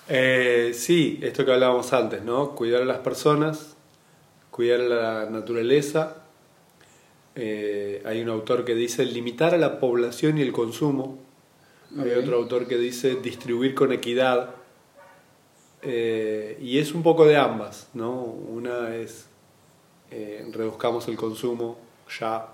Eh, 0.09 0.71
sí, 0.73 1.19
esto 1.21 1.45
que 1.45 1.53
hablábamos 1.53 1.93
antes, 1.93 2.23
¿no? 2.23 2.55
Cuidar 2.55 2.81
a 2.81 2.85
las 2.85 2.97
personas, 2.97 3.75
cuidar 4.51 4.81
la 4.81 5.29
naturaleza. 5.29 6.17
Eh, 7.35 8.01
hay 8.05 8.21
un 8.21 8.29
autor 8.29 8.65
que 8.65 8.75
dice 8.75 9.05
limitar 9.05 9.53
a 9.55 9.57
la 9.57 9.79
población 9.79 10.37
y 10.37 10.41
el 10.41 10.51
consumo. 10.51 11.22
Hay 11.99 12.11
otro 12.11 12.37
autor 12.37 12.67
que 12.67 12.77
dice 12.77 13.15
distribuir 13.15 13.75
con 13.75 13.91
equidad. 13.91 14.55
Eh, 15.81 16.57
y 16.61 16.79
es 16.79 16.93
un 16.93 17.03
poco 17.03 17.25
de 17.25 17.35
ambas, 17.35 17.89
¿no? 17.93 18.21
Una 18.23 18.95
es 18.95 19.27
eh, 20.11 20.47
reduzcamos 20.51 21.07
el 21.07 21.17
consumo 21.17 21.77
ya, 22.19 22.47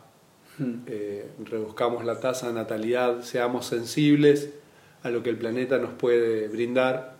hmm. 0.58 1.44
reduzcamos 1.44 2.06
la 2.06 2.20
tasa 2.20 2.48
de 2.48 2.54
natalidad, 2.54 3.22
seamos 3.22 3.66
sensibles 3.66 4.50
a 5.04 5.10
lo 5.10 5.24
que 5.24 5.30
el 5.30 5.38
planeta 5.38 5.78
nos 5.78 5.92
puede 5.92 6.48
brindar 6.48 7.18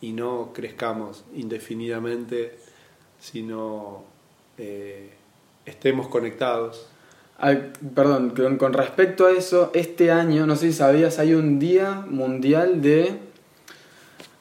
y 0.00 0.12
no 0.12 0.52
crezcamos 0.54 1.24
indefinidamente, 1.34 2.58
sino 3.18 4.04
eh, 4.58 5.10
estemos 5.66 6.08
conectados. 6.08 6.88
Perdón, 7.94 8.58
con, 8.58 8.72
respecto 8.72 9.26
a 9.26 9.32
eso, 9.32 9.70
este 9.74 10.10
año, 10.10 10.46
no 10.46 10.56
sé 10.56 10.72
si 10.72 10.78
sabías, 10.78 11.18
hay 11.18 11.34
un 11.34 11.58
día 11.58 12.04
mundial 12.08 12.82
de 12.82 13.18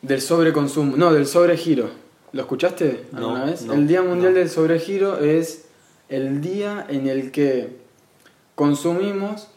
del 0.02 0.22
sobreconsumo, 0.22 0.96
no, 0.98 1.14
del 1.14 1.28
sobregiro. 1.28 1.90
¿Lo 2.32 2.42
escuchaste 2.42 3.06
alguna 3.14 3.46
vez? 3.46 3.64
el 3.64 3.88
Día 3.88 4.04
Mundial 4.04 4.36
del 4.36 4.50
Sobregiro 4.50 5.18
es 5.18 5.66
el 6.10 6.42
día 6.42 6.86
en 6.88 7.08
el 7.08 7.32
que 7.32 7.78
consumimos 8.54 9.48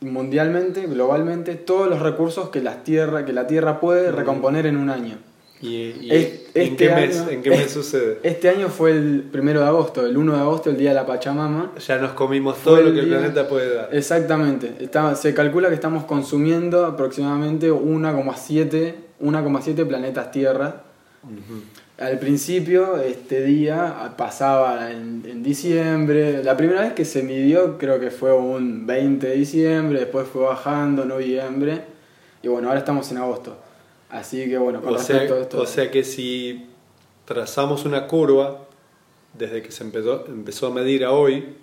mundialmente, 0.00 0.86
globalmente, 0.86 1.54
todos 1.56 1.88
los 1.88 2.00
recursos 2.00 2.48
que 2.48 2.62
la 2.62 2.84
Tierra, 2.84 3.26
que 3.26 3.32
la 3.32 3.46
tierra 3.46 3.80
puede 3.80 4.10
recomponer 4.12 4.66
en 4.66 4.76
un 4.76 4.88
año. 4.88 5.18
¿Y, 5.62 6.10
este 6.10 6.66
¿en, 6.66 6.76
qué 6.76 7.50
mes, 7.50 7.70
sucede? 7.70 8.18
Este 8.24 8.48
año 8.48 8.68
fue 8.68 8.90
el 8.90 9.22
primero 9.30 9.60
de 9.60 9.66
agosto, 9.66 10.04
el 10.04 10.16
1 10.16 10.34
de 10.34 10.40
agosto, 10.40 10.70
el 10.70 10.76
día 10.76 10.88
de 10.88 10.96
la 10.96 11.06
Pachamama. 11.06 11.70
Ya 11.86 11.98
nos 11.98 12.12
comimos 12.12 12.58
todo 12.58 12.80
lo 12.80 12.92
que 12.92 12.98
el 12.98 13.08
planeta 13.08 13.46
puede 13.46 13.72
dar. 13.72 13.88
Exactamente. 13.92 14.74
se 15.14 15.34
calcula 15.34 15.68
que 15.68 15.74
estamos 15.74 16.02
consumiendo 16.04 16.84
aproximadamente 16.84 17.70
1,7 17.70 19.86
planetas 19.86 20.32
Tierra. 20.32 20.82
Al 21.98 22.18
principio, 22.18 22.96
este 22.96 23.44
día 23.44 24.14
pasaba 24.16 24.90
en, 24.90 25.22
en, 25.24 25.44
diciembre. 25.44 26.42
La 26.42 26.56
primera 26.56 26.80
vez 26.80 26.94
que 26.94 27.04
se 27.04 27.22
midió 27.22 27.78
creo 27.78 28.00
que 28.00 28.10
fue 28.10 28.32
un 28.32 28.84
20 28.84 29.28
de 29.28 29.36
diciembre, 29.36 30.00
después 30.00 30.26
fue 30.26 30.42
bajando 30.42 31.04
noviembre. 31.04 31.82
Y 32.42 32.48
bueno, 32.48 32.66
ahora 32.66 32.80
estamos 32.80 33.08
en 33.12 33.18
agosto. 33.18 33.56
Así 34.12 34.46
que 34.46 34.58
bueno, 34.58 34.82
con 34.82 34.94
o 34.94 34.98
sea, 34.98 35.24
esto. 35.24 35.60
O 35.60 35.66
sea 35.66 35.90
que 35.90 36.04
si 36.04 36.68
trazamos 37.24 37.86
una 37.86 38.06
curva 38.06 38.66
desde 39.32 39.62
que 39.62 39.72
se 39.72 39.84
empezó, 39.84 40.26
empezó 40.26 40.66
a 40.66 40.70
medir 40.70 41.02
a 41.06 41.12
hoy, 41.12 41.56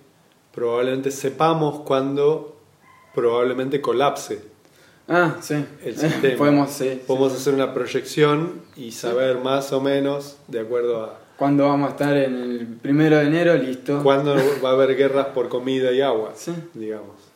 probablemente 0.52 1.12
sepamos 1.12 1.82
cuándo 1.82 2.58
probablemente 3.14 3.82
colapse. 3.82 4.42
Ah, 5.08 5.38
sí. 5.42 5.64
El 5.84 5.96
sistema. 5.98 6.38
Podemos, 6.38 6.72
sí, 6.72 7.00
Podemos 7.06 7.34
hacer 7.34 7.54
una 7.54 7.72
proyección 7.72 8.64
y 8.76 8.94
saber 8.94 9.38
más 9.38 9.72
o 9.72 9.80
menos 9.80 10.38
de 10.48 10.62
acuerdo 10.62 11.04
a. 11.04 11.20
¿Cuándo 11.38 11.66
vamos 11.66 11.90
a 11.90 11.92
estar 11.92 12.18
en 12.18 12.34
el 12.34 12.68
primero 12.82 13.18
de 13.18 13.28
enero? 13.28 13.56
Listo. 13.58 14.02
¿Cuándo 14.02 14.36
va 14.64 14.70
a 14.70 14.74
haber 14.74 14.98
guerras 14.98 15.28
por 15.28 15.50
comida 15.50 15.92
y 15.92 16.02
agua? 16.02 16.32
Sí. 16.36 16.52
Digamos. 16.74 17.29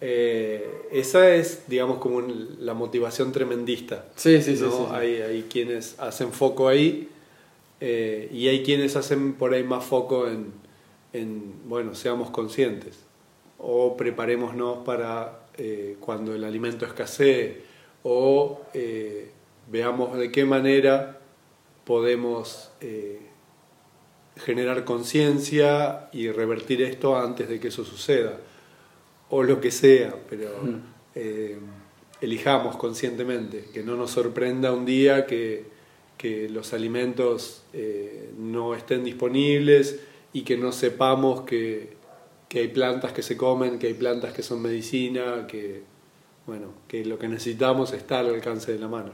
Eh, 0.00 0.88
esa 0.92 1.34
es, 1.34 1.64
digamos, 1.66 1.98
como 1.98 2.20
la 2.20 2.74
motivación 2.74 3.32
tremendista. 3.32 4.06
Sí, 4.16 4.40
sí, 4.42 4.56
sí, 4.56 4.64
Hay, 4.92 5.46
quienes 5.50 5.98
hacen 5.98 6.32
foco 6.32 6.68
ahí 6.68 7.08
eh, 7.80 8.28
y 8.32 8.48
hay 8.48 8.62
quienes 8.62 8.96
hacen 8.96 9.34
por 9.34 9.54
ahí 9.54 9.64
más 9.64 9.84
foco 9.84 10.28
en, 10.28 10.52
bueno, 11.66 11.94
seamos 11.94 12.30
conscientes 12.30 13.00
o 13.58 13.96
preparémonos 13.96 14.84
para 14.84 15.46
eh, 15.56 15.96
cuando 15.98 16.32
el 16.32 16.44
alimento 16.44 16.86
escasee 16.86 17.62
o 18.04 18.60
veamos 19.66 20.16
de 20.16 20.30
qué 20.30 20.44
manera 20.44 21.18
podemos 21.84 22.70
generar 24.36 24.84
conciencia 24.84 26.08
y 26.12 26.30
revertir 26.30 26.82
esto 26.82 27.16
antes 27.16 27.48
de 27.48 27.58
que 27.58 27.68
eso 27.68 27.84
suceda 27.84 28.38
o 29.30 29.42
lo 29.42 29.60
que 29.60 29.70
sea, 29.70 30.14
pero 30.28 30.48
eh, 31.14 31.58
elijamos 32.20 32.76
conscientemente, 32.76 33.66
que 33.72 33.82
no 33.82 33.96
nos 33.96 34.10
sorprenda 34.10 34.72
un 34.72 34.84
día 34.84 35.26
que, 35.26 35.76
los 36.50 36.72
alimentos 36.72 37.62
eh, 37.72 38.32
no 38.36 38.74
estén 38.74 39.04
disponibles 39.04 40.00
y 40.32 40.42
que 40.42 40.56
no 40.56 40.72
sepamos 40.72 41.42
que, 41.42 41.96
hay 42.52 42.68
plantas 42.68 43.12
que 43.12 43.22
se 43.22 43.36
comen, 43.36 43.78
que 43.78 43.88
hay 43.88 43.94
plantas 43.94 44.32
que 44.32 44.42
son 44.42 44.60
medicina, 44.60 45.46
que, 45.46 45.82
bueno, 46.46 46.72
que 46.88 47.04
lo 47.04 47.18
que 47.18 47.28
necesitamos 47.28 47.92
está 47.92 48.20
al 48.20 48.34
alcance 48.34 48.72
de 48.72 48.78
la 48.80 48.88
mano. 48.88 49.12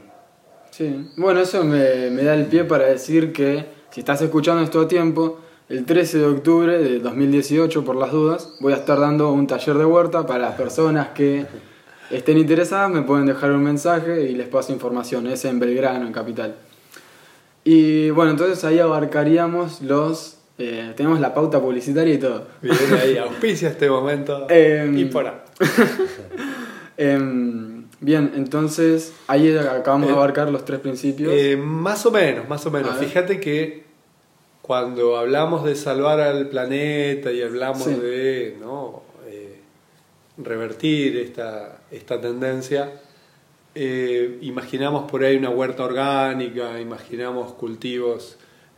Sí, 0.71 1.11
bueno, 1.17 1.41
eso 1.41 1.63
me, 1.63 2.09
me 2.09 2.23
da 2.23 2.33
el 2.33 2.47
pie 2.47 2.63
para 2.63 2.85
decir 2.85 3.31
que 3.31 3.65
si 3.91 3.99
estás 3.99 4.21
escuchando 4.21 4.63
esto 4.63 4.81
a 4.81 4.87
tiempo, 4.87 5.39
el 5.67 5.85
13 5.85 6.19
de 6.19 6.25
octubre 6.25 6.77
de 6.77 6.99
2018, 6.99 7.83
por 7.83 7.95
las 7.95 8.11
dudas, 8.11 8.55
voy 8.59 8.73
a 8.73 8.77
estar 8.77 8.99
dando 8.99 9.31
un 9.31 9.47
taller 9.47 9.77
de 9.77 9.85
huerta 9.85 10.25
para 10.27 10.39
las 10.39 10.55
personas 10.55 11.09
que 11.09 11.45
estén 12.11 12.37
interesadas, 12.37 12.91
me 12.91 13.01
pueden 13.01 13.25
dejar 13.25 13.51
un 13.51 13.63
mensaje 13.63 14.29
y 14.29 14.35
les 14.35 14.47
paso 14.47 14.71
información. 14.71 15.25
Es 15.27 15.43
en 15.45 15.59
Belgrano, 15.59 16.05
en 16.05 16.13
Capital. 16.13 16.55
Y 17.63 18.11
bueno, 18.11 18.31
entonces 18.31 18.63
ahí 18.63 18.79
abarcaríamos 18.79 19.81
los... 19.81 20.37
Eh, 20.57 20.93
tenemos 20.95 21.19
la 21.19 21.33
pauta 21.33 21.59
publicitaria 21.59 22.13
y 22.13 22.17
todo. 22.19 22.47
Bien, 22.61 22.77
ahí 23.01 23.17
auspicia 23.17 23.69
este 23.69 23.89
momento. 23.89 24.47
Em, 24.49 24.97
y 24.97 25.05
por 25.05 25.25
em, 26.97 27.85
bien, 27.99 28.31
entonces 28.35 29.13
ahí 29.27 29.57
acabamos 29.57 30.07
de 30.07 30.13
eh, 30.13 30.15
abarcar 30.15 30.49
los 30.49 30.63
tres 30.63 30.79
principios. 30.79 31.33
Eh, 31.35 31.57
más 31.57 32.05
o 32.05 32.11
menos, 32.11 32.47
más 32.47 32.65
o 32.67 32.71
menos. 32.71 32.95
Fíjate 32.97 33.39
que 33.39 33.84
cuando 34.65 35.15
hablamos 35.15 35.63
de 35.63 35.75
salvar 35.75 36.19
al 36.19 36.49
planeta 36.49 37.31
y 37.31 37.43
hablamos 37.43 37.85
de 37.85 38.57
¿no? 38.59 39.03
Eh, 39.27 39.59
revertir 40.39 41.17
esta, 41.17 41.83
esta 41.91 42.19
tendencia, 42.19 42.99
eh, 43.75 44.39
imaginamos 44.41 45.11
por 45.11 45.23
ahí 45.23 45.35
una 45.35 45.51
huerta 45.51 45.83
orgánica, 45.83 46.81
imaginamos 46.81 47.53
cultivos 47.53 48.37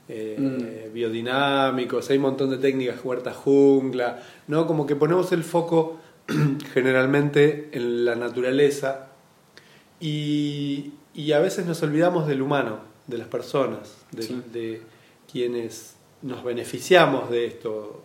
eh, 0.10 0.36
mm. 0.38 0.94
biodinámicos, 0.94 2.10
hay 2.10 2.18
un 2.18 2.24
montón 2.24 2.50
de 2.50 2.58
técnicas, 2.58 3.00
huerta 3.02 3.34
jungla, 3.34 4.22
¿no? 4.48 4.68
Como 4.68 4.88
que 4.88 4.98
ponemos 4.98 5.32
el 5.32 5.46
foco 5.46 6.02
generalmente 6.74 7.70
en 7.72 8.04
la 8.04 8.16
naturaleza 8.16 9.08
y, 10.02 10.92
a 11.34 11.40
veces 11.40 11.66
nos 11.66 11.82
olvidamos 11.82 12.28
del 12.28 12.42
humano, 12.42 12.80
de 13.08 13.18
las 13.20 13.30
personas, 13.30 13.96
de 14.12 14.82
quienes 15.32 15.96
nos 16.22 16.44
beneficiamos 16.44 17.30
de 17.30 17.46
esto. 17.46 18.04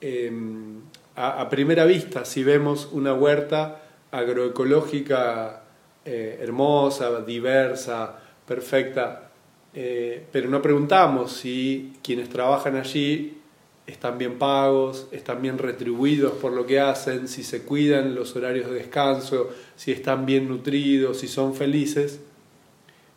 Em, 0.00 0.80
a, 1.16 1.48
primera 1.48 1.84
vista, 1.84 2.24
si 2.24 2.42
vemos 2.42 2.88
una 2.92 3.12
huerta 3.14 3.82
agroecológica 4.10 5.62
eh, 6.04 6.38
hermosa, 6.40 7.20
diversa, 7.20 8.18
perfecta, 8.46 9.30
eh, 9.74 10.26
pero 10.32 10.48
no 10.48 10.62
preguntamos 10.62 11.32
si 11.32 11.92
quienes 12.02 12.28
trabajan 12.28 12.76
allí 12.76 13.38
están 13.86 14.18
bien 14.18 14.38
pagos, 14.38 15.08
están 15.12 15.42
bien 15.42 15.58
retribuidos 15.58 16.32
por 16.32 16.52
lo 16.52 16.66
que 16.66 16.80
hacen, 16.80 17.28
si 17.28 17.42
se 17.42 17.62
cuidan 17.62 18.14
los 18.14 18.34
horarios 18.36 18.70
de 18.70 18.76
descanso, 18.76 19.50
si 19.76 19.92
están 19.92 20.26
bien 20.26 20.48
nutridos, 20.48 21.18
si 21.18 21.28
son 21.28 21.54
felices. 21.54 22.20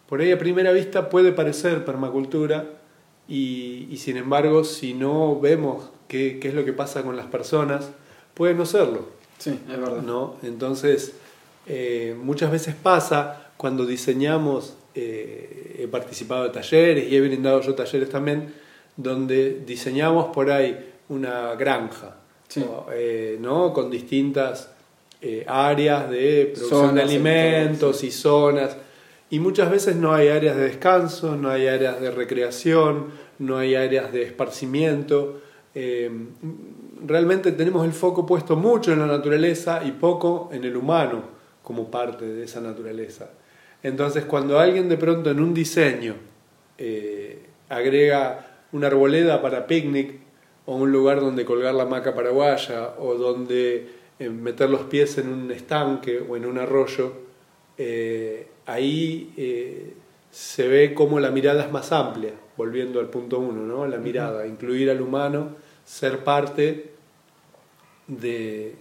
Por 0.10 0.22
ahí 0.22 0.32
a 0.32 0.38
primera 0.38 0.72
vista 0.72 1.10
puede 1.10 1.32
parecer 1.32 1.86
permacultura, 1.86 2.66
y, 3.28 3.96
sin 3.98 4.18
embargo, 4.18 4.64
si 4.64 4.94
no 4.94 5.40
vemos 5.40 5.90
qué, 6.08 6.40
qué, 6.42 6.50
es 6.50 6.54
lo 6.54 6.66
que 6.66 6.74
pasa 6.74 7.04
con 7.04 7.16
las 7.16 7.28
personas, 7.28 7.90
puede 8.34 8.54
no 8.54 8.66
serlo. 8.66 9.08
Sí, 9.38 9.52
es 9.70 9.80
verdad. 9.80 10.02
¿no? 10.02 10.36
Entonces, 10.44 11.14
eh, 11.68 12.16
muchas 12.22 12.52
veces 12.52 12.76
pasa 12.76 13.52
cuando 13.58 13.86
diseñamos, 13.86 14.76
eh, 14.96 15.78
he 15.80 15.88
participado 15.88 16.44
de 16.44 16.50
talleres 16.50 17.12
y 17.12 17.16
he 17.16 17.22
brindado 17.22 17.62
yo 17.62 17.74
talleres 17.76 18.10
también, 18.10 18.54
donde 18.98 19.62
diseñamos 19.66 20.34
por 20.34 20.52
ahí 20.52 20.92
una 21.10 21.56
granja, 21.56 22.18
eh, 22.92 23.38
¿no? 23.40 23.74
con 23.74 23.90
distintas 23.90 24.70
áreas 25.48 26.10
de 26.10 26.52
producción 26.54 26.96
de 26.96 27.02
alimentos 27.02 28.04
y 28.04 28.12
zonas 28.12 28.76
y 29.34 29.40
muchas 29.40 29.72
veces 29.72 29.96
no 29.96 30.14
hay 30.14 30.28
áreas 30.28 30.56
de 30.56 30.66
descanso, 30.66 31.36
no 31.36 31.50
hay 31.50 31.66
áreas 31.66 32.00
de 32.00 32.12
recreación, 32.12 33.08
no 33.40 33.58
hay 33.58 33.74
áreas 33.74 34.14
de 34.14 34.22
esparcimiento. 34.22 35.42
Eh, 35.74 36.12
realmente 37.04 37.52
tenemos 37.54 37.84
el 37.84 37.94
foco 37.94 38.28
puesto 38.28 38.56
mucho 38.56 38.94
en 38.94 39.00
la 39.00 39.08
naturaleza 39.08 39.82
y 39.84 39.94
poco 39.94 40.52
en 40.54 40.64
el 40.66 40.78
humano 40.78 41.24
como 41.64 41.90
parte 41.90 42.26
de 42.26 42.44
esa 42.44 42.62
naturaleza. 42.62 43.32
Entonces 43.82 44.26
cuando 44.26 44.60
alguien 44.60 44.88
de 44.88 44.98
pronto 44.98 45.32
en 45.32 45.40
un 45.40 45.52
diseño 45.52 46.14
eh, 46.78 47.44
agrega 47.70 48.66
una 48.72 48.86
arboleda 48.86 49.42
para 49.42 49.66
picnic 49.66 50.14
o 50.68 50.76
un 50.76 50.92
lugar 50.92 51.22
donde 51.22 51.44
colgar 51.44 51.74
la 51.74 51.88
maca 51.88 52.14
paraguaya 52.14 52.94
o 53.00 53.16
donde 53.16 53.90
eh, 54.20 54.30
meter 54.30 54.70
los 54.70 54.82
pies 54.82 55.18
en 55.18 55.30
un 55.30 55.50
estanque 55.50 56.20
o 56.20 56.38
en 56.38 56.46
un 56.46 56.60
arroyo, 56.60 57.14
ahí 58.66 59.34
eh, 59.38 59.94
se 60.32 60.68
ve 60.68 60.94
como 60.94 61.20
la 61.20 61.32
mirada 61.32 61.66
es 61.66 61.72
más 61.72 61.92
amplia, 61.92 62.34
volviendo 62.58 63.00
al 63.00 63.10
punto 63.10 63.40
uno, 63.40 63.64
¿no? 63.64 63.88
la 63.88 63.98
mirada, 63.98 64.48
incluir 64.48 64.90
al 64.90 65.02
humano, 65.02 65.50
ser 65.86 66.24
parte 66.24 66.92
de, 68.08 68.76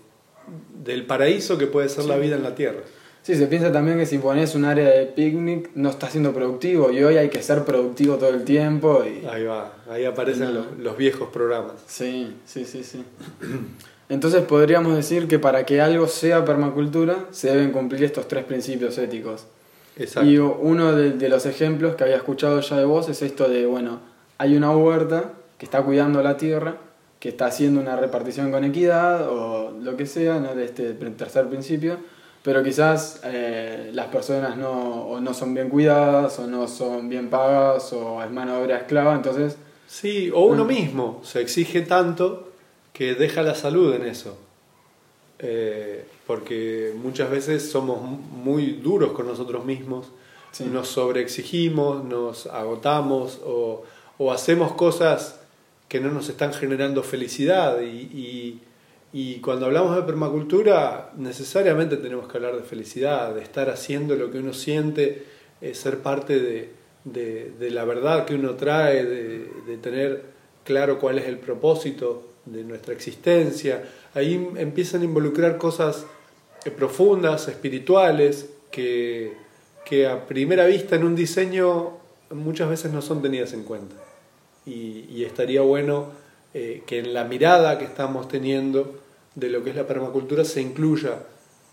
del 0.83 1.07
paraíso 1.07 1.59
que 1.59 1.67
puede 1.67 1.89
ser 1.89 2.05
la 2.05 2.17
vida 2.17 2.37
en 2.37 2.43
la 2.43 2.55
Tierra. 2.55 2.81
Sí, 3.23 3.37
se 3.37 3.47
piensa 3.47 3.71
también 3.71 3.99
que 3.99 4.07
si 4.07 4.19
pones 4.19 4.57
un 4.57 4.65
área 4.65 4.89
de 4.89 5.07
picnic 5.07 5.71
no 5.77 5.91
está 5.91 6.11
siendo 6.11 6.33
productivo 6.33 6.91
y 6.91 7.05
hoy 7.05 7.19
hay 7.19 7.29
que 7.29 7.41
ser 7.41 7.65
productivo 7.65 8.17
todo 8.17 8.31
el 8.31 8.43
tiempo. 8.43 9.05
Y... 9.05 9.25
Ahí 9.27 9.45
va, 9.45 9.75
ahí 9.89 10.05
aparecen 10.05 10.53
los, 10.53 10.67
los, 10.79 10.97
viejos 10.97 11.29
programas. 11.29 11.75
Sí, 11.87 12.35
sí, 12.45 12.65
sí, 12.65 12.83
sí. 12.83 13.05
Entonces 14.09 14.43
podríamos 14.43 14.97
decir 14.97 15.29
que 15.29 15.39
para 15.39 15.65
que 15.65 15.81
algo 15.81 16.09
sea 16.09 16.45
permacultura 16.45 17.27
se 17.31 17.49
deben 17.49 17.71
cumplir 17.71 18.03
estos 18.03 18.27
tres 18.27 18.45
principios 18.45 18.99
éticos. 18.99 19.47
Y 19.97 20.39
uno 20.39 20.93
de, 20.93 21.29
los 21.29 21.45
ejemplos 21.47 21.97
que 21.97 22.05
había 22.05 22.17
escuchado 22.17 22.61
ya 22.61 22.77
de 22.77 22.85
vos 22.85 23.09
es 23.09 23.21
esto 23.23 23.49
de, 23.49 23.67
bueno, 23.67 24.01
hay 24.39 24.57
una 24.57 24.75
huerta 24.75 25.33
que 25.59 25.67
está 25.67 25.83
cuidando 25.83 26.23
la 26.23 26.37
tierra, 26.37 26.77
que 27.21 27.29
está 27.29 27.47
haciendo 27.47 27.81
una 27.81 27.97
repartición 27.97 28.51
con 28.51 28.65
equidad 28.65 29.29
o 29.29 29.71
lo 29.71 29.97
que 29.97 30.07
sea, 30.07 30.41
¿no? 30.41 30.55
de 30.55 30.65
este 30.65 30.95
tercer 30.95 31.47
principio, 31.49 31.99
pero 32.43 32.63
quizás 32.63 33.21
eh, 33.25 33.91
las 33.93 34.07
personas 34.07 34.57
no, 34.57 35.07
o 35.07 35.21
no 35.21 35.35
son 35.35 35.55
bien 35.55 35.69
cuidadas 35.69 36.39
o 36.39 36.47
no 36.47 36.67
son 36.67 37.09
bien 37.09 37.29
pagas 37.29 37.93
o 37.93 38.23
es 38.23 38.31
mano 38.31 38.57
de 38.57 38.65
obra 38.65 38.79
esclava, 38.79 39.15
entonces... 39.15 39.57
Sí, 39.87 40.31
o 40.35 40.47
uno 40.47 40.65
mm. 40.65 40.69
mismo 40.69 41.21
se 41.23 41.43
exige 41.43 41.83
tanto 41.83 42.51
que 42.95 43.15
deja 43.15 43.43
la 43.43 43.55
salud 43.55 43.95
en 43.95 44.07
eso. 44.07 44.39
Eh, 45.39 46.07
porque 46.33 46.95
muchas 46.97 47.31
veces 47.31 47.71
somos 47.71 48.01
muy 48.01 48.81
duros 48.83 49.13
con 49.13 49.27
nosotros 49.27 49.67
mismos, 49.67 50.07
nos 50.73 50.89
sobreexigimos, 50.89 52.03
nos 52.07 52.47
agotamos 52.47 53.39
o, 53.45 53.85
hacemos 54.33 54.73
cosas 54.73 55.41
que 55.89 56.01
no 56.01 56.11
nos 56.11 56.31
están 56.31 56.55
generando 56.55 57.03
felicidad 57.03 57.83
y, 57.83 58.63
cuando 59.43 59.67
hablamos 59.67 59.95
de 59.95 60.05
permacultura 60.05 61.13
necesariamente 61.19 61.99
tenemos 61.99 62.27
que 62.29 62.39
hablar 62.39 62.57
de 62.57 62.63
felicidad, 62.63 63.35
de 63.35 63.43
estar 63.43 63.69
haciendo 63.69 64.17
lo 64.17 64.31
que 64.31 64.39
uno 64.39 64.55
siente, 64.55 65.27
eh, 65.61 65.75
ser 65.75 65.99
parte 65.99 66.41
de, 67.05 67.71
la 67.71 67.85
verdad 67.85 68.25
que 68.25 68.37
uno 68.37 68.55
trae, 68.55 69.05
de 69.05 69.77
tener 69.83 70.25
claro 70.65 70.99
cuál 70.99 71.19
es 71.19 71.27
el 71.27 71.37
propósito 71.37 72.27
de 72.47 72.65
nuestra 72.65 72.95
existencia. 72.95 73.83
Ahí 74.15 74.49
empiezan 74.57 75.03
a 75.03 75.05
involucrar 75.05 75.59
cosas 75.59 76.07
profundas, 76.71 77.49
espirituales, 77.49 78.51
que, 78.71 79.35
que 79.85 80.07
a 80.07 80.27
primera 80.27 80.67
vista 80.67 80.97
en 80.97 81.05
un 81.05 81.17
diseño 81.17 81.99
muchas 82.31 82.69
veces 82.69 82.93
no 82.93 83.03
son 83.03 83.23
tenidas 83.23 83.53
en 83.53 83.65
cuenta. 83.65 83.97
Y, 84.65 85.25
estaría 85.25 85.61
bueno 85.63 86.11
eh, 86.55 86.83
que 86.87 86.99
en 86.99 87.15
la 87.15 87.25
mirada 87.25 87.79
que 87.79 87.85
estamos 87.85 88.29
teniendo 88.29 89.01
de 89.35 89.49
lo 89.49 89.65
que 89.65 89.71
es 89.71 89.77
la 89.77 89.87
permacultura 89.87 90.45
se 90.45 90.61
incluya 90.61 91.19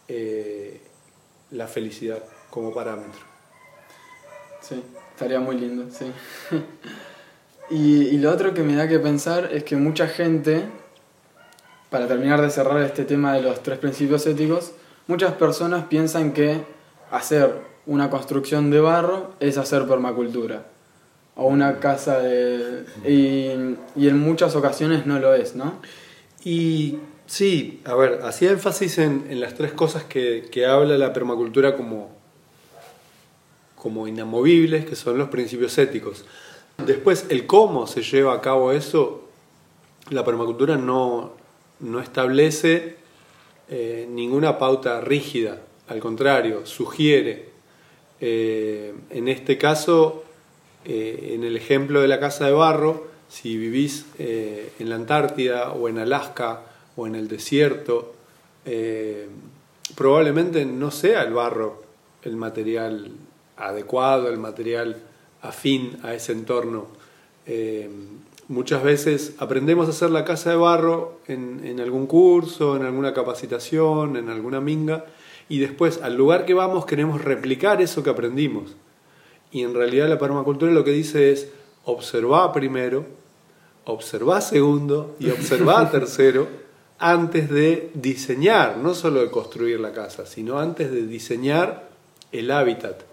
eh, 0.08 0.82
la 1.52 1.68
felicidad 1.68 2.24
como 2.50 2.74
parámetro. 2.74 3.22
Sí, 4.62 4.82
estaría 5.14 5.40
muy 5.40 5.58
lindo, 5.58 5.88
sí. 5.92 6.12
y, 7.70 8.08
y 8.08 8.18
lo 8.18 8.32
otro 8.32 8.54
que 8.54 8.64
me 8.64 8.76
da 8.76 8.88
que 8.88 9.00
pensar 9.00 9.50
es 9.52 9.64
que 9.64 9.76
mucha 9.76 10.08
gente, 10.08 10.64
para 11.90 12.08
terminar 12.08 12.42
de 12.42 12.50
cerrar 12.50 12.82
este 12.82 13.06
tema 13.06 13.34
de 13.34 13.42
los 13.42 13.62
tres 13.64 13.80
principios 13.80 14.26
éticos, 14.28 14.74
Muchas 15.10 15.34
personas 15.34 15.86
piensan 15.86 16.34
que 16.34 16.62
hacer 17.10 17.52
una 17.88 18.12
construcción 18.12 18.70
de 18.70 18.80
barro 18.80 19.32
es 19.40 19.58
hacer 19.58 19.88
permacultura 19.88 20.68
o 21.36 21.48
una 21.48 21.80
casa 21.80 22.20
de... 22.20 22.86
Y, 23.04 24.08
en 24.08 24.20
muchas 24.20 24.56
ocasiones 24.56 25.08
no 25.08 25.18
lo 25.18 25.34
es, 25.34 25.56
¿no? 25.56 25.82
Y 26.44 27.00
sí, 27.26 27.82
a 27.86 27.96
ver, 27.96 28.20
hacía 28.24 28.52
énfasis 28.52 29.00
en, 29.00 29.40
las 29.40 29.56
tres 29.56 29.72
cosas 29.72 30.04
que, 30.04 30.48
habla 30.68 30.96
la 31.00 31.12
permacultura 31.12 31.76
como, 31.76 32.12
como 33.74 34.08
inamovibles, 34.08 34.86
que 34.86 34.96
son 34.96 35.18
los 35.18 35.30
principios 35.30 35.76
éticos. 35.80 36.24
Después, 36.86 37.26
el 37.30 37.48
cómo 37.48 37.88
se 37.88 38.04
lleva 38.04 38.36
a 38.36 38.42
cabo 38.42 38.74
eso, 38.74 39.28
la 40.12 40.24
permacultura 40.24 40.78
no, 40.78 41.39
no 41.80 42.00
establece 42.00 42.98
eh, 43.70 44.08
ninguna 44.10 44.58
pauta 44.58 45.00
rígida, 45.00 45.62
al 45.88 46.00
contrario, 46.00 46.66
sugiere. 46.66 47.50
Eh, 48.20 48.94
en 49.12 49.28
este 49.28 49.58
caso, 49.58 50.24
eh, 50.86 51.34
en 51.34 51.44
el 51.44 51.56
ejemplo 51.56 52.02
de 52.02 52.08
la 52.08 52.20
casa 52.20 52.48
de 52.48 52.54
barro, 52.54 53.08
si 53.30 53.58
vivís 53.58 54.08
en 54.18 54.90
la 54.90 54.96
Antártida 54.96 55.74
o 55.74 55.88
en 55.88 56.00
Alaska 56.00 56.62
o 56.96 57.06
en 57.06 57.14
el 57.14 57.28
desierto, 57.28 58.16
probablemente 59.96 60.66
no 60.66 60.90
sea 60.90 61.22
el 61.22 61.34
barro 61.34 61.84
el 62.24 62.36
material 62.36 63.12
adecuado, 63.56 64.30
el 64.30 64.40
material 64.40 64.98
afín 65.44 66.00
a 66.02 66.16
ese 66.16 66.32
entorno. 66.32 66.88
Muchas 68.50 68.82
veces 68.82 69.36
aprendemos 69.38 69.86
a 69.86 69.92
hacer 69.92 70.10
la 70.10 70.26
casa 70.26 70.50
de 70.50 70.56
barro 70.56 71.20
en, 71.28 71.80
algún 71.80 72.08
curso, 72.08 72.76
en 72.76 72.82
alguna 72.82 73.14
capacitación, 73.14 74.18
en 74.18 74.28
alguna 74.28 74.60
minga, 74.60 75.06
y 75.50 75.60
después 75.60 76.02
al 76.02 76.16
lugar 76.16 76.46
que 76.46 76.56
vamos 76.56 76.88
queremos 76.88 77.24
replicar 77.24 77.80
eso 77.80 78.02
que 78.02 78.10
aprendimos. 78.10 78.76
Y 79.52 79.62
en 79.62 79.76
realidad 79.76 80.10
la 80.10 80.18
permacultura 80.18 80.72
lo 80.72 80.84
que 80.84 80.90
dice 80.90 81.32
es 81.32 81.48
observar 81.86 82.52
primero, 82.52 83.06
observá 83.86 84.42
segundo 84.42 85.16
y 85.20 85.30
observá 85.30 85.92
tercero 85.92 86.48
antes 86.98 87.52
de 87.52 87.92
diseñar, 87.94 88.78
no 88.78 88.96
solo 88.96 89.22
de 89.22 89.30
construir 89.30 89.80
la 89.80 89.92
casa, 89.92 90.26
sino 90.26 90.58
antes 90.58 90.92
de 90.92 91.06
diseñar 91.06 91.88
el 92.32 92.50
hábitat. 92.50 93.04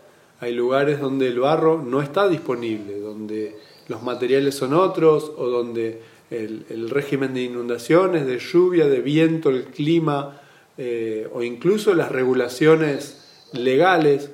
Hay 0.40 0.54
lugares 0.54 0.98
donde 0.98 1.28
el 1.28 1.40
barro 1.40 1.82
no 1.82 2.00
está 2.00 2.26
disponible, 2.26 2.98
donde 3.00 3.54
los 3.88 4.02
materiales 4.02 4.54
son 4.54 4.74
otros 4.74 5.32
o 5.36 5.48
donde 5.48 6.00
el, 6.30 6.90
régimen 6.90 7.34
de 7.34 7.42
inundaciones, 7.42 8.26
de 8.26 8.38
lluvia, 8.38 8.86
de 8.86 9.00
viento, 9.00 9.50
el 9.50 9.64
clima 9.64 10.40
eh, 10.76 11.28
o 11.32 11.42
incluso 11.42 11.94
las 11.94 12.10
regulaciones 12.10 13.48
legales 13.52 14.30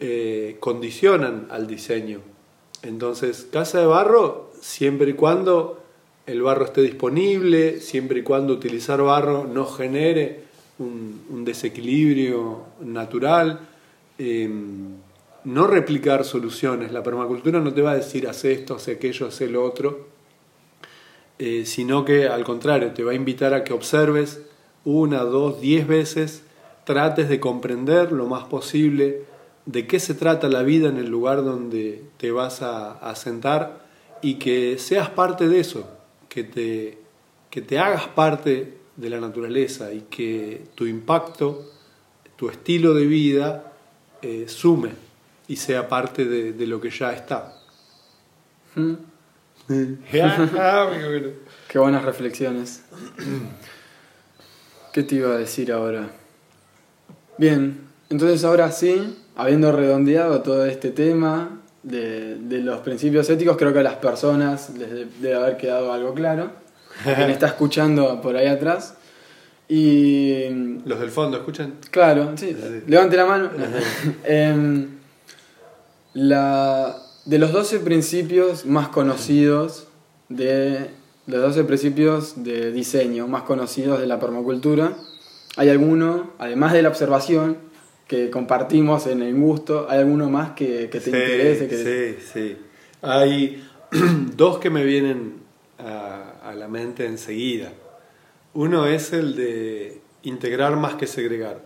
eh, 0.00 0.56
condicionan 0.60 1.46
al 1.50 1.66
diseño. 1.66 2.20
Entonces, 2.82 3.46
casa 3.50 3.80
de 3.80 3.86
barro, 3.86 4.50
siempre 4.60 5.10
y 5.10 5.14
cuando 5.14 5.82
el 6.26 6.42
barro 6.42 6.66
esté 6.66 6.82
disponible, 6.82 7.80
siempre 7.80 8.20
y 8.20 8.22
cuando 8.22 8.52
utilizar 8.52 9.02
barro 9.02 9.44
no 9.44 9.64
genere 9.64 10.42
un, 10.78 11.44
desequilibrio 11.44 12.64
natural, 12.80 13.60
em, 14.18 14.96
no 15.44 15.66
replicar 15.66 16.24
soluciones. 16.24 16.92
La 16.92 17.02
permacultura 17.02 17.60
no 17.60 17.72
te 17.72 17.82
va 17.82 17.92
a 17.92 17.96
decir 17.96 18.26
haz 18.28 18.44
esto, 18.44 18.74
haz 18.74 18.88
aquello, 18.88 19.26
haz 19.26 19.40
lo 19.42 19.64
otro, 19.64 20.06
eh, 21.38 21.64
sino 21.66 22.04
que 22.04 22.26
al 22.26 22.44
contrario, 22.44 22.92
te 22.92 23.04
va 23.04 23.12
a 23.12 23.14
invitar 23.14 23.54
a 23.54 23.64
que 23.64 23.72
observes 23.72 24.42
una, 24.84 25.20
dos, 25.20 25.60
diez 25.60 25.86
veces, 25.86 26.42
trates 26.84 27.28
de 27.28 27.40
comprender 27.40 28.12
lo 28.12 28.26
más 28.26 28.44
posible 28.44 29.24
de 29.66 29.86
qué 29.86 30.00
se 30.00 30.14
trata 30.14 30.48
la 30.48 30.62
vida 30.62 30.88
en 30.88 30.96
el 30.96 31.08
lugar 31.08 31.44
donde 31.44 32.02
te 32.16 32.30
vas 32.30 32.62
a, 32.62 33.14
sentar 33.14 33.86
y 34.22 34.34
que 34.34 34.78
seas 34.78 35.10
parte 35.10 35.46
de 35.48 35.60
eso, 35.60 35.86
que 36.30 36.44
te, 36.44 36.98
que 37.50 37.60
te 37.60 37.78
hagas 37.78 38.08
parte 38.08 38.78
de 38.96 39.10
la 39.10 39.20
naturaleza 39.20 39.92
y 39.92 40.06
que 40.08 40.62
tu 40.74 40.86
impacto, 40.86 41.70
tu 42.36 42.48
estilo 42.48 42.94
de 42.94 43.06
vida 43.06 43.72
eh, 44.22 44.46
sume 44.48 45.07
y 45.48 45.56
sea 45.56 45.88
parte 45.88 46.26
de, 46.26 46.66
lo 46.66 46.80
que 46.80 46.90
ya 46.90 47.12
está. 47.12 47.54
Mm. 48.74 48.94
Qué 51.68 51.78
buenas 51.78 52.04
reflexiones. 52.04 52.82
¿Qué 54.92 55.02
te 55.02 55.16
iba 55.16 55.32
a 55.32 55.38
decir 55.38 55.72
ahora? 55.72 56.10
Bien, 57.38 57.80
entonces 58.10 58.44
ahora 58.44 58.70
sí, 58.72 59.16
habiendo 59.36 59.72
redondeado 59.72 60.42
todo 60.42 60.66
este 60.66 60.90
tema 60.90 61.60
de, 61.82 62.38
los 62.62 62.80
principios 62.80 63.28
éticos, 63.30 63.56
creo 63.56 63.72
que 63.72 63.78
a 63.80 63.82
las 63.82 63.96
personas 63.96 64.70
les 64.76 65.20
debe 65.20 65.34
haber 65.34 65.56
quedado 65.56 65.92
algo 65.92 66.14
claro. 66.14 66.50
Quien 67.04 67.30
está 67.30 67.46
escuchando 67.46 68.20
por 68.20 68.36
ahí 68.36 68.48
atrás. 68.48 68.96
Y. 69.68 70.78
¿Los 70.84 71.00
del 71.00 71.10
fondo 71.10 71.36
escuchan? 71.38 71.74
Claro, 71.90 72.32
sí. 72.36 72.56
Levante 72.86 73.16
la 73.16 73.26
mano. 73.26 73.50
Em, 74.24 74.97
la, 76.18 76.96
de 77.24 77.38
los 77.38 77.52
12 77.52 77.80
principios 77.80 78.66
más 78.66 78.88
conocidos 78.88 79.88
de. 80.28 80.90
Los 81.26 81.42
12 81.42 81.64
principios 81.64 82.42
de 82.42 82.72
diseño 82.72 83.28
más 83.28 83.42
conocidos 83.42 84.00
de 84.00 84.06
la 84.06 84.18
permacultura, 84.18 84.96
hay 85.58 85.68
alguno, 85.68 86.32
además 86.38 86.72
de 86.72 86.80
la 86.80 86.88
observación, 86.88 87.58
que 88.06 88.30
compartimos 88.30 89.06
en 89.06 89.20
el 89.20 89.34
gusto, 89.34 89.86
¿hay 89.90 89.98
alguno 89.98 90.30
más 90.30 90.52
que, 90.52 90.86
te 90.86 90.96
interese? 90.96 91.68
Que... 91.68 92.16
Sí, 92.16 92.26
sí. 92.32 92.56
Hay 93.02 93.62
dos 94.36 94.58
que 94.58 94.70
me 94.70 94.84
vienen 94.84 95.34
a, 95.78 96.54
la 96.56 96.66
mente 96.66 97.04
enseguida. 97.04 97.72
Uno 98.54 98.86
es 98.86 99.12
el 99.12 99.36
de 99.36 100.00
integrar 100.22 100.76
más 100.76 100.94
que 100.94 101.06
segregar. 101.06 101.60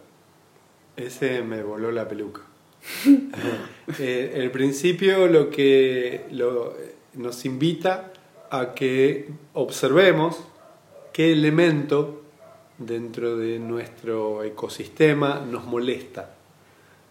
Ese 0.97 1.43
me 1.43 1.62
voló 1.62 1.93
la 1.93 2.09
peluca. 2.09 2.43
Eh, 3.99 4.35
el 4.37 4.51
principio 4.53 5.27
lo 5.27 5.51
que 5.51 6.25
nos 7.14 7.45
invita 7.45 8.12
a 8.49 8.75
que 8.75 9.29
observemos 9.55 10.40
qué 11.12 11.33
elemento 11.33 12.23
dentro 12.79 13.37
de 13.37 13.59
nuestro 13.59 14.45
ecosistema 14.45 15.45
nos 15.45 15.64
molesta, 15.64 16.37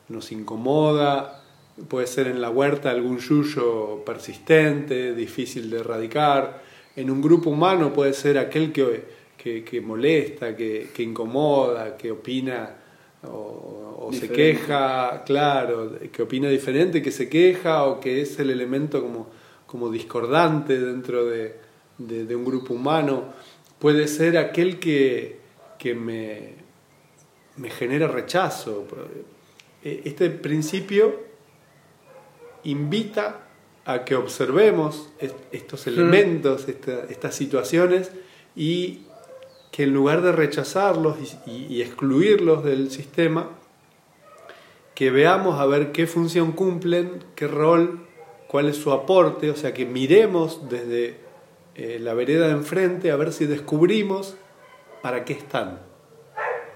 nos 0.08 0.32
incomoda, 0.32 1.44
puede 1.88 2.08
ser 2.08 2.28
en 2.28 2.42
la 2.42 2.50
huerta 2.50 2.90
algún 2.90 3.20
yuyo 3.20 4.04
persistente, 4.06 5.14
difícil 5.14 5.70
de 5.70 5.80
erradicar, 5.80 6.62
en 6.96 7.10
un 7.10 7.22
grupo 7.22 7.50
humano 7.50 7.94
puede 7.94 8.14
ser 8.14 8.38
aquel 8.38 8.72
que, 8.72 9.04
que, 9.38 9.82
molesta, 9.82 10.56
que, 10.56 10.90
que, 10.94 11.04
incomoda, 11.04 11.98
que 11.98 12.12
opina 12.12 12.81
o, 13.24 14.10
se 14.12 14.30
queja, 14.30 15.24
claro, 15.26 15.98
que 16.12 16.22
opina 16.22 16.50
diferente, 16.50 17.02
que 17.02 17.12
se 17.12 17.30
queja 17.30 17.86
o 17.86 18.00
que 18.00 18.22
es 18.22 18.38
el 18.40 18.50
elemento 18.50 19.02
como, 19.02 19.30
como 19.66 19.90
discordante 19.90 20.78
dentro 20.80 21.26
de, 21.26 21.56
de 21.98 22.36
un 22.36 22.44
grupo 22.44 22.74
humano, 22.74 23.34
puede 23.80 24.08
ser 24.08 24.38
aquel 24.38 24.80
que, 24.80 25.40
que 25.78 25.96
me, 25.96 26.56
me 27.58 27.70
genera 27.70 28.08
rechazo. 28.08 28.88
E, 29.84 30.02
este 30.06 30.30
principio 30.30 31.32
invita 32.64 33.48
a 33.86 34.06
que 34.06 34.16
observemos 34.16 35.10
estos 35.52 35.88
elementos, 35.88 36.68
estas 36.68 37.36
situaciones 37.36 38.12
y 38.56 39.02
que 39.72 39.84
en 39.84 39.94
lugar 39.94 40.22
de 40.22 40.32
rechazarlos 40.32 41.18
y, 41.46 41.82
excluirlos 41.82 42.64
del 42.64 42.92
sistema, 42.92 43.50
que 44.94 45.10
veamos 45.10 45.60
a 45.60 45.66
ver 45.66 45.92
qué 45.92 46.06
función 46.08 46.52
cumplen, 46.52 47.24
qué 47.36 47.48
rol, 47.48 48.06
cuál 48.48 48.68
es 48.68 48.76
su 48.76 48.92
aporte, 48.92 49.50
o 49.50 49.56
sea, 49.56 49.74
que 49.74 49.86
miremos 49.86 50.70
desde 50.70 51.18
eh, 51.76 52.00
la 52.00 52.14
vereda 52.14 52.48
de 52.48 52.54
enfrente 52.54 53.12
a 53.12 53.16
ver 53.16 53.32
si 53.32 53.46
descubrimos 53.46 54.36
para 55.02 55.24
qué 55.24 55.34
están. 55.34 55.80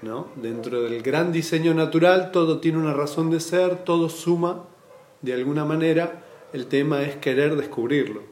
¿no? 0.02 0.28
Dentro 0.36 0.82
del 0.82 1.02
gran 1.02 1.32
diseño 1.32 1.74
natural 1.74 2.30
todo 2.30 2.60
tiene 2.60 2.78
una 2.78 2.94
razón 2.94 3.30
de 3.30 3.40
ser, 3.40 3.84
todo 3.84 4.08
suma 4.08 4.64
de 5.22 5.34
alguna 5.34 5.64
manera, 5.64 6.22
el 6.52 6.66
tema 6.66 7.02
es 7.02 7.16
querer 7.16 7.56
descubrirlo. 7.56 8.22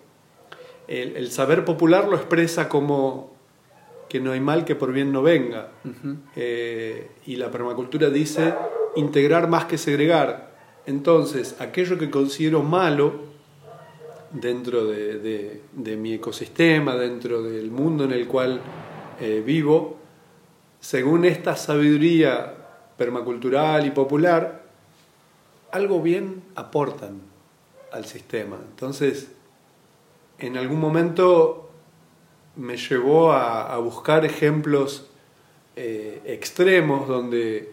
El, 0.87 1.31
saber 1.31 1.65
popular 1.65 2.09
lo 2.09 2.17
expresa 2.17 2.69
como 2.69 3.34
que 4.15 4.21
no 4.21 4.31
hay 4.31 4.39
mal 4.39 4.65
que 4.65 4.77
por 4.77 4.93
bien 4.93 5.11
no 5.11 5.23
venga. 5.23 5.71
Eh, 6.37 7.11
y 7.27 7.35
la 7.35 7.51
permacultura 7.51 8.11
dice 8.11 8.55
integrar 8.95 9.49
más 9.49 9.65
que 9.65 9.77
segregar. 9.77 10.55
Entonces, 10.87 11.57
aquello 11.59 11.99
que 11.99 12.11
considero 12.11 12.63
malo 12.63 13.23
dentro 14.31 14.85
de 14.85 15.97
mi 15.99 16.13
ecosistema, 16.13 16.95
dentro 16.95 17.43
del 17.43 17.73
mundo 17.73 18.05
en 18.05 18.13
el 18.13 18.29
cual 18.29 18.61
eh, 19.21 19.43
vivo, 19.45 19.97
según 20.79 21.25
esta 21.25 21.57
sabiduría 21.57 22.55
permacultural 22.97 23.85
y 23.85 23.91
popular, 23.91 24.63
algo 25.73 26.01
bien 26.01 26.41
aportan 26.55 27.21
al 27.91 28.05
sistema. 28.05 28.59
Entonces, 28.65 29.33
en 30.39 30.57
algún 30.57 30.79
momento 30.79 31.64
me 32.57 32.77
llevó 32.77 33.33
a, 33.33 33.77
buscar 33.79 34.25
ejemplos 34.25 35.11
eh, 35.77 36.21
extremos 36.25 37.09
donde 37.09 37.73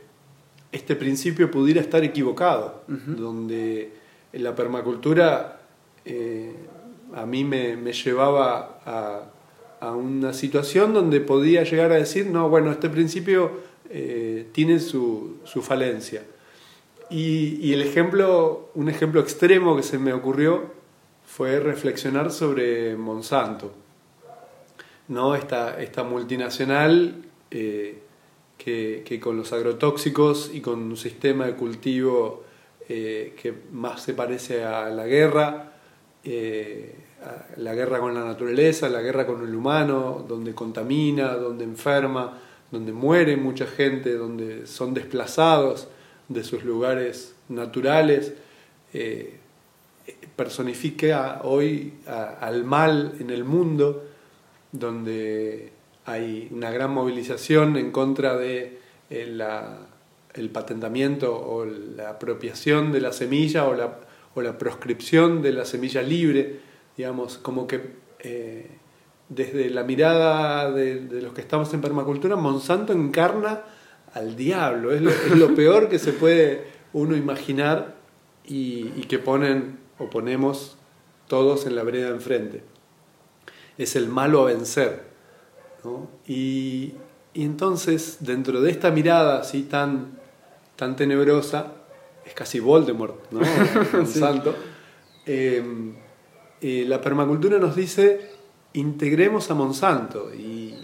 este 0.72 0.96
principio 0.96 1.52
pudiera 1.52 1.82
estar 1.82 2.04
equivocado, 2.04 2.84
donde 2.88 3.94
la 4.34 4.56
permacultura 4.56 5.62
eh, 6.06 6.56
a 7.14 7.26
mí 7.26 7.44
me 7.44 7.94
llevaba 7.94 8.82
a, 8.86 9.32
a 9.82 9.92
una 9.94 10.32
situación 10.32 10.94
donde 10.94 11.20
podía 11.20 11.64
llegar 11.64 11.92
a 11.92 11.96
decir, 11.96 12.28
no, 12.28 12.48
bueno, 12.50 12.72
este 12.72 12.88
principio 12.88 13.52
eh, 13.90 14.48
tiene 14.54 14.80
su, 14.80 15.40
falencia. 15.62 16.24
Y, 17.10 17.74
el 17.74 17.82
ejemplo, 17.82 18.70
un 18.76 18.88
ejemplo 18.88 19.20
extremo 19.20 19.76
que 19.76 19.84
se 19.84 19.98
me 19.98 20.14
ocurrió 20.14 20.72
fue 21.26 21.60
reflexionar 21.60 22.32
sobre 22.32 22.96
Monsanto, 22.96 23.74
¿no? 25.12 25.36
esta, 25.36 25.80
esta 25.82 26.04
multinacional 26.04 27.24
eh, 27.52 28.00
que, 28.58 29.20
con 29.22 29.38
los 29.38 29.54
agrotóxicos 29.54 30.52
y 30.54 30.62
con 30.62 30.80
un 30.82 30.98
sistema 30.98 31.46
de 31.46 31.54
cultivo 31.54 32.44
eh, 32.90 33.36
que 33.42 33.54
más 33.72 34.02
se 34.02 34.14
parece 34.14 34.64
a 34.64 34.90
la 34.90 35.06
guerra, 35.06 35.74
la 37.58 37.74
guerra 37.74 38.00
con 38.00 38.14
la 38.14 38.24
naturaleza, 38.24 38.90
la 38.90 39.02
guerra 39.02 39.26
con 39.26 39.44
el 39.44 39.54
humano, 39.54 40.26
donde 40.28 40.54
contamina, 40.54 41.36
donde 41.36 41.64
enferma, 41.64 42.38
donde 42.72 42.94
muere 42.94 43.36
mucha 43.36 43.68
gente, 43.68 44.14
donde 44.14 44.66
son 44.66 44.94
desplazados 44.94 45.88
de 46.30 46.44
sus 46.44 46.64
lugares 46.64 47.36
naturales, 47.50 48.34
eh, 48.94 49.38
personifica 50.36 51.42
hoy 51.44 51.94
al 52.08 52.64
mal 52.64 53.16
en 53.20 53.30
el 53.30 53.44
mundo 53.44 54.11
donde 54.72 55.72
hay 56.06 56.48
una 56.52 56.72
gran 56.72 56.92
movilización 56.92 57.78
en 57.78 57.92
contra 57.92 58.38
de 58.38 58.80
el 59.10 60.50
patentamiento 60.50 61.36
o 61.36 61.66
la 61.66 62.12
apropiación 62.12 62.92
de 62.92 63.02
la 63.02 63.12
semilla 63.12 63.68
o 63.68 63.74
la, 63.76 64.00
o 64.34 64.42
la 64.42 64.58
proscripción 64.58 65.42
de 65.42 65.52
la 65.52 65.66
semilla 65.66 66.02
libre, 66.02 66.60
digamos, 66.96 67.38
como 67.38 67.68
que 67.68 67.82
eh, 68.20 68.68
desde 69.30 69.70
la 69.70 69.84
mirada 69.84 70.72
de, 70.72 71.22
los 71.22 71.34
que 71.34 71.42
estamos 71.42 71.74
en 71.74 71.82
permacultura, 71.82 72.36
Monsanto 72.36 72.94
encarna 72.94 73.62
al 74.14 74.36
diablo, 74.36 74.92
es 74.92 75.02
lo, 75.02 75.56
peor 75.56 75.88
que 75.90 76.00
se 76.00 76.12
puede 76.12 76.66
uno 76.94 77.16
imaginar 77.16 77.96
y, 78.46 78.90
que 79.08 79.20
ponen 79.20 79.80
o 80.00 80.10
ponemos 80.10 80.78
todos 81.28 81.66
en 81.66 81.76
la 81.76 81.84
vereda 81.84 82.10
enfrente. 82.10 82.64
Es 83.78 83.96
el 83.96 84.08
malo 84.08 84.42
a 84.42 84.46
vencer. 84.46 85.04
Y, 86.28 86.94
entonces, 87.34 88.18
dentro 88.20 88.62
de 88.62 88.72
esta 88.72 88.92
mirada 88.92 89.40
así 89.40 89.64
tan, 89.64 90.20
tan 90.76 90.96
tenebrosa, 90.96 91.74
es 92.26 92.34
casi 92.34 92.60
Voldemort, 92.60 93.32
¿no? 93.32 93.42
Monsanto. 93.94 94.56
Em, 95.26 95.94
eh, 96.60 96.86
la 96.88 97.00
permacultura 97.02 97.58
nos 97.58 97.76
dice 97.76 98.32
integremos 98.74 99.50
a 99.52 99.54
Monsanto 99.54 100.32
y, 100.34 100.78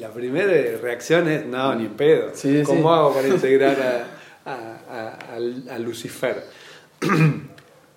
la 0.00 0.10
primera 0.10 0.76
reacción 0.78 1.28
es 1.28 1.46
no, 1.46 1.72
ni 1.74 1.84
en 1.84 1.94
pedo. 1.94 2.32
¿Cómo 2.64 2.92
hago 2.92 3.14
para 3.14 3.28
integrar 3.34 4.06
a, 4.44 5.78
Lucifer? 5.78 6.44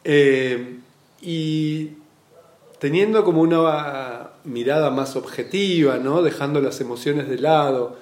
Eh, 0.04 0.78
y 1.22 1.90
teniendo 2.82 3.24
como 3.24 3.42
una 3.42 4.32
mirada 4.44 4.90
más 4.90 5.16
objetiva, 5.16 6.00
¿no? 6.00 6.24
dejando 6.24 6.62
las 6.62 6.82
emociones 6.82 7.30
de 7.30 7.38
lado, 7.38 7.98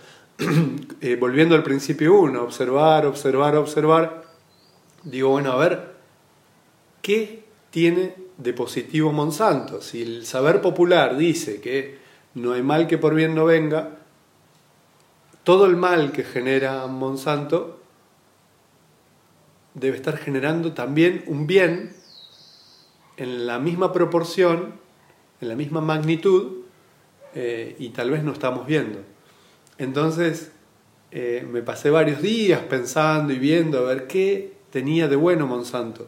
eh, 1.01 1.17
volviendo 1.19 1.53
al 1.55 1.63
principio 1.63 2.17
uno, 2.17 2.43
observar, 2.43 3.05
observar, 3.05 3.57
observar, 3.57 4.23
digo, 5.03 5.31
bueno, 5.31 5.51
a 5.51 5.57
ver, 5.57 5.95
¿qué 7.01 7.43
tiene 7.71 8.29
de 8.39 8.53
positivo 8.53 9.11
Monsanto. 9.11 9.81
Si 9.81 10.01
el 10.01 10.25
saber 10.25 10.61
popular 10.61 11.17
dice 11.17 11.59
que 11.59 11.97
no 12.35 12.53
hay 12.53 12.63
mal 12.63 12.87
que 12.87 12.97
por 12.97 13.13
bien 13.13 13.35
no 13.35 13.43
venga, 13.45 13.97
todo 15.43 15.65
el 15.65 15.75
mal 15.75 16.13
que 16.13 16.23
genera 16.23 16.87
Monsanto 16.87 17.81
debe 19.73 19.97
estar 19.97 20.17
generando 20.17 20.71
también 20.71 21.23
un 21.27 21.47
bien 21.47 21.93
en 23.19 23.45
la 23.45 23.59
misma 23.59 23.93
proporción, 23.93 24.73
en 25.41 25.49
la 25.49 25.55
misma 25.55 25.81
magnitud, 25.81 26.63
eh, 27.35 27.75
y 27.77 27.89
tal 27.89 28.09
vez 28.09 28.23
no 28.23 28.31
estamos 28.31 28.65
viendo. 28.65 28.99
Entonces 29.77 30.51
eh, 31.11 31.47
me 31.49 31.61
pasé 31.61 31.89
varios 31.89 32.21
días 32.21 32.61
pensando 32.61 33.33
y 33.33 33.39
viendo 33.39 33.79
a 33.79 33.81
ver 33.81 34.07
qué 34.07 34.53
tenía 34.71 35.07
de 35.07 35.15
bueno 35.15 35.47
Monsanto. 35.47 36.07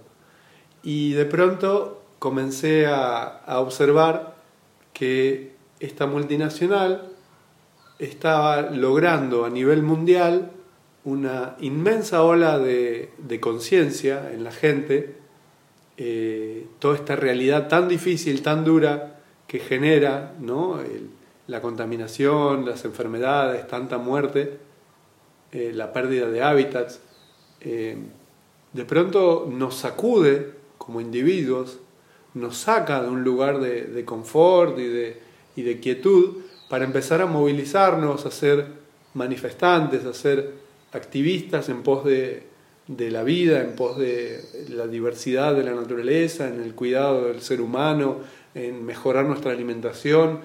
Y 0.83 1.13
de 1.13 1.25
pronto 1.25 2.03
comencé 2.19 2.87
a, 2.87 3.41
observar 3.59 4.35
que 4.93 5.53
esta 5.79 6.05
multinacional 6.07 7.09
estaba 7.99 8.61
logrando 8.61 9.45
a 9.45 9.49
nivel 9.49 9.83
mundial 9.83 10.51
una 11.03 11.55
inmensa 11.59 12.23
ola 12.23 12.59
de, 12.59 13.11
conciencia 13.39 14.31
en 14.31 14.43
la 14.43 14.51
gente, 14.51 15.17
eh, 16.03 16.65
toda 16.79 16.95
esta 16.95 17.15
realidad 17.15 17.67
tan 17.67 17.87
difícil, 17.87 18.41
tan 18.41 18.65
dura 18.65 19.19
que 19.45 19.59
genera 19.59 20.33
¿no? 20.39 20.79
la 21.45 21.61
contaminación, 21.61 22.65
las 22.65 22.85
enfermedades, 22.85 23.67
tanta 23.67 23.99
muerte, 23.99 24.57
eh, 25.51 25.71
la 25.75 25.93
pérdida 25.93 26.27
de 26.27 26.41
hábitats, 26.41 27.01
eh, 27.59 27.97
de 28.73 28.85
pronto 28.85 29.47
nos 29.47 29.75
sacude 29.75 30.53
como 30.79 31.01
individuos 31.01 31.77
nos 32.33 32.57
saca 32.57 33.03
de 33.03 33.09
un 33.09 33.23
lugar 33.23 33.59
de, 33.59 34.03
confort 34.03 34.79
y 34.79 34.87
de, 34.87 35.21
y 35.55 35.61
de, 35.61 35.79
quietud 35.79 36.37
para 36.67 36.83
empezar 36.83 37.21
a 37.21 37.27
movilizarnos, 37.27 38.25
a 38.25 38.31
ser 38.31 38.65
manifestantes, 39.13 40.05
a 40.05 40.15
ser 40.15 40.51
activistas 40.93 41.69
en 41.69 41.83
pos 41.83 42.05
de, 42.05 42.49
la 42.87 43.23
vida, 43.23 43.61
en 43.61 43.75
pos 43.75 43.97
de 43.97 44.43
la 44.69 44.87
diversidad 44.87 45.55
de 45.55 45.63
la 45.63 45.73
naturaleza, 45.73 46.47
en 46.47 46.61
el 46.61 46.75
cuidado 46.75 47.27
del 47.27 47.41
ser 47.41 47.61
humano, 47.61 48.17
en 48.53 48.85
mejorar 48.85 49.25
nuestra 49.25 49.51
alimentación, 49.51 50.41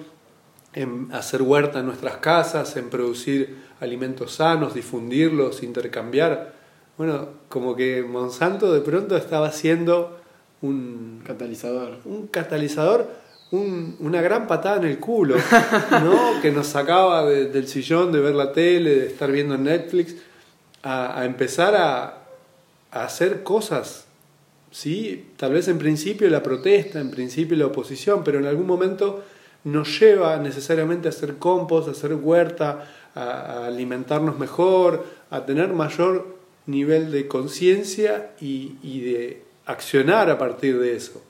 en 0.73 1.09
hacer 1.11 1.41
huerta 1.41 1.79
en 1.79 1.87
nuestras 1.87 2.17
casas, 2.17 2.77
en 2.77 2.89
producir 2.89 3.57
alimentos 3.79 4.33
sanos, 4.33 4.73
difundirlos, 4.73 5.63
intercambiar. 5.63 6.53
Bueno, 6.97 7.29
como 7.49 7.75
que 7.75 8.03
Monsanto 8.03 8.73
de 8.73 8.81
pronto 8.81 9.17
estaba 9.17 9.47
haciendo 9.47 10.19
un 10.61 11.21
catalizador. 11.25 11.97
Un 12.05 12.27
catalizador, 12.27 13.09
una 13.51 14.21
gran 14.21 14.47
patada 14.47 14.77
en 14.77 14.85
el 14.85 14.99
culo, 14.99 15.35
¿no? 15.91 16.41
que 16.41 16.51
nos 16.51 16.67
sacaba 16.67 17.25
del 17.25 17.67
sillón 17.67 18.11
de 18.11 18.19
ver 18.19 18.35
la 18.35 18.51
tele, 18.51 18.95
de 18.95 19.07
estar 19.07 19.31
viendo 19.31 19.57
Netflix, 19.57 20.15
a, 20.83 21.25
empezar 21.25 21.75
a, 21.75 22.26
hacer 22.91 23.43
cosas. 23.43 24.05
¿sí? 24.71 25.27
Tal 25.37 25.53
vez 25.53 25.67
en 25.67 25.77
principio 25.77 26.29
la 26.29 26.43
protesta, 26.43 26.99
en 26.99 27.11
principio 27.11 27.57
la 27.57 27.67
oposición, 27.67 28.23
pero 28.23 28.39
en 28.39 28.45
algún 28.45 28.67
momento 28.67 29.23
nos 29.63 29.99
lleva 29.99 30.37
necesariamente 30.37 31.07
a 31.07 31.11
hacer 31.11 31.37
compost, 31.37 31.87
a 31.87 31.91
hacer 31.91 32.13
huerta, 32.13 32.87
a, 33.15 33.65
alimentarnos 33.65 34.37
mejor, 34.39 35.05
a 35.29 35.45
tener 35.45 35.73
mayor 35.73 36.37
nivel 36.65 37.11
de 37.11 37.27
conciencia 37.27 38.31
y, 38.39 38.75
y 38.83 39.01
de 39.01 39.43
accionar 39.65 40.29
a 40.29 40.37
partir 40.37 40.79
de 40.79 40.95
eso. 40.95 41.21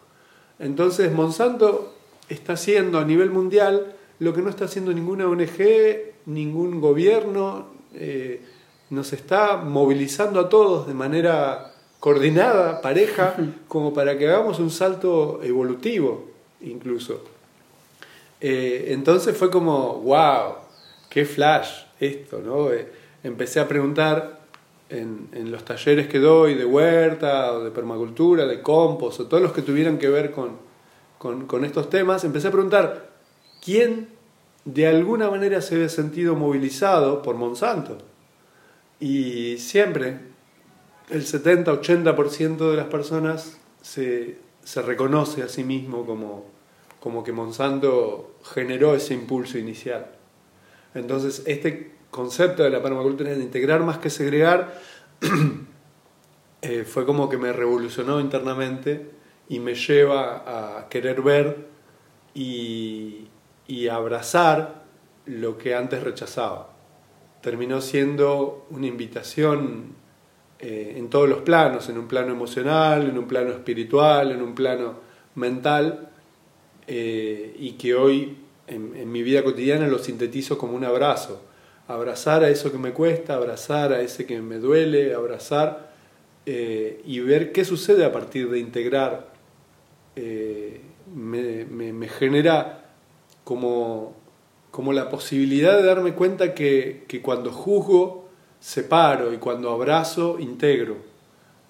Entonces 0.59 1.11
Monsanto 1.11 1.95
está 2.29 2.53
haciendo 2.53 2.99
a 2.99 3.05
nivel 3.05 3.29
mundial 3.29 3.93
lo 4.19 4.33
que 4.33 4.41
no 4.41 4.49
está 4.49 4.65
haciendo 4.65 4.93
ninguna 4.93 5.27
ONG, 5.27 6.17
ningún 6.25 6.81
gobierno, 6.81 7.67
eh, 7.93 8.41
nos 8.89 9.13
está 9.13 9.57
movilizando 9.57 10.39
a 10.39 10.49
todos 10.49 10.87
de 10.87 10.93
manera 10.93 11.73
coordinada, 11.99 12.81
pareja, 12.81 13.35
como 13.67 13.93
para 13.93 14.17
que 14.17 14.27
hagamos 14.27 14.59
un 14.59 14.69
salto 14.69 15.41
evolutivo 15.43 16.29
incluso. 16.61 17.23
Eh, 18.39 18.87
entonces 18.89 19.35
fue 19.35 19.49
como, 19.49 19.99
wow, 20.01 20.55
qué 21.09 21.25
flash 21.25 21.69
esto, 21.99 22.39
¿no? 22.39 22.71
Eh, 22.71 22.87
empecé 23.23 23.59
a 23.59 23.67
preguntar 23.67 24.39
en, 24.89 25.51
los 25.51 25.65
talleres 25.65 26.07
que 26.07 26.19
doy 26.19 26.53
de 26.53 26.65
huerta 26.65 27.53
o 27.53 27.63
de 27.63 27.71
permacultura, 27.71 28.45
de 28.45 28.61
compost, 28.61 29.19
o 29.19 29.25
todos 29.25 29.43
los 29.43 29.51
que 29.51 29.61
tuvieran 29.61 29.97
que 29.97 30.09
ver 30.09 30.31
con, 30.31 30.57
con, 31.17 31.65
estos 31.65 31.89
temas, 31.89 32.23
empecé 32.23 32.47
a 32.47 32.51
preguntar 32.51 33.09
quién 33.63 34.09
de 34.65 34.87
alguna 34.87 35.29
manera 35.29 35.61
se 35.61 35.75
había 35.75 35.89
sentido 35.89 36.35
movilizado 36.35 37.21
por 37.21 37.35
Monsanto. 37.35 37.97
Y 38.99 39.57
siempre 39.57 40.19
el 41.09 41.25
70-80% 41.25 42.71
de 42.71 42.77
las 42.77 42.87
personas 42.87 43.57
se, 43.81 44.37
se, 44.63 44.81
reconoce 44.81 45.43
a 45.43 45.47
sí 45.47 45.63
mismo 45.63 46.05
como, 46.05 46.45
como 46.99 47.23
que 47.23 47.31
Monsanto 47.31 48.35
generó 48.43 48.95
ese 48.95 49.13
impulso 49.13 49.57
inicial. 49.57 50.07
Entonces, 50.93 51.43
este 51.45 51.97
concepto 52.09 52.63
de 52.63 52.69
la 52.69 52.81
permacultura 52.81 53.31
de 53.31 53.43
integrar 53.43 53.81
más 53.81 53.99
que 53.99 54.09
segregar 54.09 54.81
eh, 56.61 56.83
fue 56.83 57.05
como 57.05 57.29
que 57.29 57.37
me 57.37 57.53
revolucionó 57.53 58.19
internamente 58.19 59.11
y 59.49 59.59
me 59.59 59.75
lleva 59.75 60.79
a 60.79 60.89
querer 60.89 61.21
ver 61.21 61.67
y, 62.33 63.27
abrazar 63.91 64.83
lo 65.25 65.57
que 65.57 65.75
antes 65.75 66.03
rechazaba. 66.03 66.69
Terminó 67.41 67.81
siendo 67.81 68.65
una 68.69 68.87
invitación 68.87 69.95
eh, 70.59 70.95
en 70.97 71.09
todos 71.09 71.29
los 71.29 71.41
planos, 71.41 71.89
en 71.89 71.97
un 71.97 72.07
plano 72.07 72.31
emocional, 72.31 73.07
en 73.07 73.17
un 73.17 73.27
plano 73.27 73.51
espiritual, 73.51 74.31
en 74.31 74.41
un 74.41 74.55
plano 74.55 74.95
mental, 75.35 76.09
eh, 76.87 77.55
y 77.59 77.73
que 77.73 77.95
hoy 77.95 78.37
en 78.67 79.11
mi 79.11 79.23
vida 79.23 79.45
cotidiana 79.45 79.87
lo 79.87 79.97
sintetizo 79.97 80.57
como 80.57 80.75
un 80.75 80.83
abrazo 80.83 81.41
abrazar 81.87 82.43
a 82.43 82.49
eso 82.49 82.71
que 82.71 82.77
me 82.77 82.91
cuesta, 82.91 83.35
abrazar 83.35 83.93
a 83.93 84.01
ese 84.01 84.25
que 84.25 84.41
me 84.41 84.57
duele, 84.57 85.13
abrazar 85.13 85.91
eh, 86.45 87.01
y 87.05 87.19
ver 87.19 87.51
qué 87.51 87.63
sucede 87.63 88.05
a 88.05 88.11
partir 88.11 88.49
de 88.49 88.59
integrar. 88.59 89.31
Me, 91.13 92.09
genera 92.09 92.91
como, 93.43 94.16
como, 94.77 94.93
la 94.93 95.09
posibilidad 95.09 95.75
de 95.75 95.83
darme 95.83 96.13
cuenta 96.13 96.53
que, 96.53 97.19
cuando 97.23 97.51
juzgo, 97.51 98.29
separo 98.59 99.33
y 99.33 99.37
cuando 99.37 99.71
abrazo, 99.71 100.37
integro. 100.39 100.97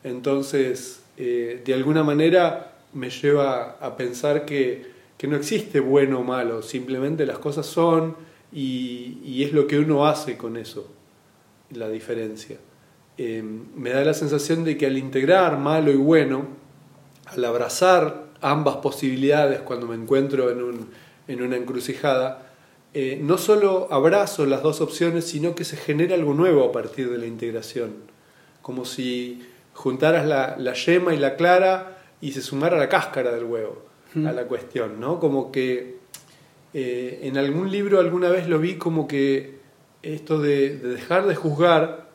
Entonces, 0.03 1.03
eh, 1.15 1.61
de 1.63 1.73
alguna 1.73 2.03
manera 2.03 2.73
me 2.93 3.09
lleva 3.09 3.77
a 3.79 3.95
pensar 3.95 4.45
que, 4.45 4.91
que 5.17 5.27
no 5.27 5.37
existe 5.37 5.79
bueno 5.79 6.19
o 6.19 6.23
malo, 6.23 6.61
simplemente 6.61 7.25
las 7.25 7.39
cosas 7.39 7.65
son 7.65 8.17
y, 8.51 9.19
y 9.23 9.43
es 9.43 9.53
lo 9.53 9.67
que 9.67 9.79
uno 9.79 10.05
hace 10.05 10.35
con 10.35 10.57
eso, 10.57 10.89
la 11.71 11.89
diferencia. 11.89 12.57
Eh, 13.17 13.41
me 13.41 13.91
da 13.91 14.03
la 14.03 14.13
sensación 14.13 14.63
de 14.63 14.77
que 14.77 14.85
al 14.85 14.97
integrar 14.97 15.57
malo 15.57 15.91
y 15.91 15.95
bueno, 15.95 16.45
al 17.25 17.43
abrazar 17.45 18.27
ambas 18.41 18.77
posibilidades 18.77 19.61
cuando 19.61 19.87
me 19.87 19.95
encuentro 19.95 20.51
en, 20.51 20.61
un, 20.61 20.89
en 21.27 21.41
una 21.41 21.57
encrucijada, 21.57 22.46
eh, 22.93 23.19
no 23.21 23.37
solo 23.37 23.87
abrazo 23.91 24.45
las 24.45 24.63
dos 24.63 24.81
opciones, 24.81 25.25
sino 25.25 25.55
que 25.55 25.65
se 25.65 25.77
genera 25.77 26.15
algo 26.15 26.33
nuevo 26.33 26.63
a 26.63 26.71
partir 26.71 27.09
de 27.09 27.17
la 27.17 27.25
integración, 27.25 27.95
como 28.61 28.85
si 28.85 29.45
juntaras 29.73 30.25
la, 30.25 30.55
la 30.57 30.73
yema 30.73 31.13
y 31.13 31.17
la 31.17 31.35
clara 31.35 31.97
y 32.21 32.31
se 32.31 32.41
sumara 32.41 32.77
la 32.77 32.89
cáscara 32.89 33.31
del 33.31 33.43
huevo 33.43 33.83
a 34.15 34.31
la 34.31 34.45
cuestión, 34.45 34.99
¿no? 34.99 35.19
Como 35.19 35.51
que 35.51 35.97
eh, 36.73 37.19
en 37.23 37.37
algún 37.37 37.71
libro 37.71 37.99
alguna 37.99 38.29
vez 38.29 38.47
lo 38.47 38.57
vi 38.57 38.75
como 38.75 39.07
que 39.07 39.59
esto 40.01 40.39
de, 40.39 40.77
de 40.77 40.89
dejar 40.89 41.27
de 41.27 41.35
juzgar 41.35 42.09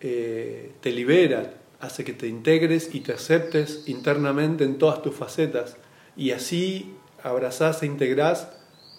eh, 0.00 0.72
te 0.80 0.92
libera, 0.92 1.54
hace 1.80 2.04
que 2.04 2.12
te 2.12 2.26
integres 2.28 2.94
y 2.94 3.00
te 3.00 3.12
aceptes 3.12 3.84
internamente 3.86 4.64
en 4.64 4.78
todas 4.78 5.02
tus 5.02 5.14
facetas. 5.14 5.76
Y 6.16 6.30
así 6.30 6.94
abrazás 7.22 7.82
e 7.82 7.86
integrás 7.86 8.48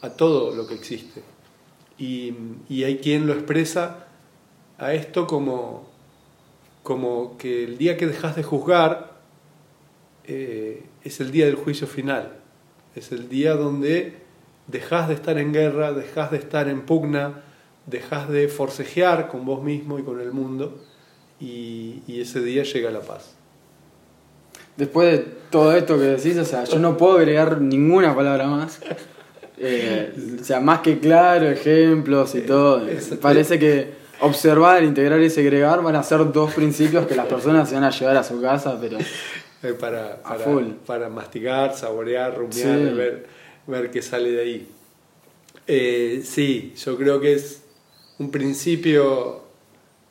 a 0.01 0.09
todo 0.09 0.55
lo 0.55 0.67
que 0.67 0.73
existe. 0.73 1.23
Y, 1.97 2.33
hay 2.83 2.97
quien 2.97 3.27
lo 3.27 3.33
expresa 3.33 4.07
a 4.77 4.93
esto 4.93 5.27
como, 5.27 5.87
como 6.81 7.37
que 7.37 7.63
el 7.63 7.77
día 7.77 7.97
que 7.97 8.07
dejas 8.07 8.35
de 8.35 8.43
juzgar 8.43 9.19
eh, 10.23 10.83
es 11.03 11.19
el 11.19 11.31
día 11.31 11.45
del 11.45 11.55
juicio 11.55 11.85
final, 11.85 12.39
es 12.95 13.11
el 13.11 13.29
día 13.29 13.55
donde 13.55 14.17
dejas 14.67 15.07
de 15.09 15.13
estar 15.13 15.37
en 15.37 15.53
guerra, 15.53 15.93
dejas 15.93 16.31
de 16.31 16.37
estar 16.37 16.67
en 16.67 16.81
pugna, 16.85 17.43
dejas 17.85 18.29
de 18.29 18.47
forcejear 18.47 19.27
con 19.27 19.45
vos 19.45 19.61
mismo 19.61 19.99
y 19.99 20.03
con 20.03 20.19
el 20.19 20.31
mundo 20.31 20.81
y, 21.39 22.01
y 22.07 22.21
ese 22.21 22.41
día 22.41 22.63
llega 22.63 22.89
la 22.89 23.01
paz. 23.01 23.35
Después 24.77 25.11
de 25.11 25.19
todo 25.51 25.75
esto 25.75 25.97
que 25.97 26.05
decís, 26.05 26.37
o 26.37 26.45
sea, 26.45 26.63
yo 26.63 26.79
no 26.79 26.97
puedo 26.97 27.17
agregar 27.17 27.61
ninguna 27.61 28.15
palabra 28.15 28.47
más. 28.47 28.79
Eh, 29.63 30.13
o 30.41 30.43
sea, 30.43 30.59
más 30.59 30.79
que 30.79 30.99
claro, 30.99 31.49
ejemplos 31.49 32.33
y 32.35 32.41
todo. 32.41 32.85
Parece 33.21 33.59
que 33.59 33.89
observar, 34.21 34.83
integrar 34.83 35.19
y 35.21 35.29
segregar 35.29 35.81
van 35.83 35.95
a 35.95 36.03
ser 36.03 36.31
dos 36.31 36.53
principios 36.53 37.05
que 37.07 37.15
las 37.15 37.27
personas 37.27 37.69
se 37.69 37.75
van 37.75 37.83
a 37.83 37.89
llevar 37.91 38.17
a 38.17 38.23
su 38.23 38.41
casa, 38.41 38.77
pero 38.79 38.97
Eh, 39.63 39.73
para, 39.73 40.19
para, 40.23 40.39
full. 40.39 40.69
para 40.87 41.07
mastigar, 41.07 41.75
saborear, 41.75 42.35
rumiar, 42.35 42.79
Sí. 42.79 42.95
ver, 42.95 43.27
ver 43.67 43.91
qué 43.91 44.01
sale 44.01 44.31
de 44.31 44.41
ahí. 44.41 44.67
Eh, 45.67 46.21
sí, 46.25 46.73
yo 46.83 46.97
creo 46.97 47.19
que 47.21 47.33
es 47.33 47.61
un 48.17 48.31
principio 48.31 49.43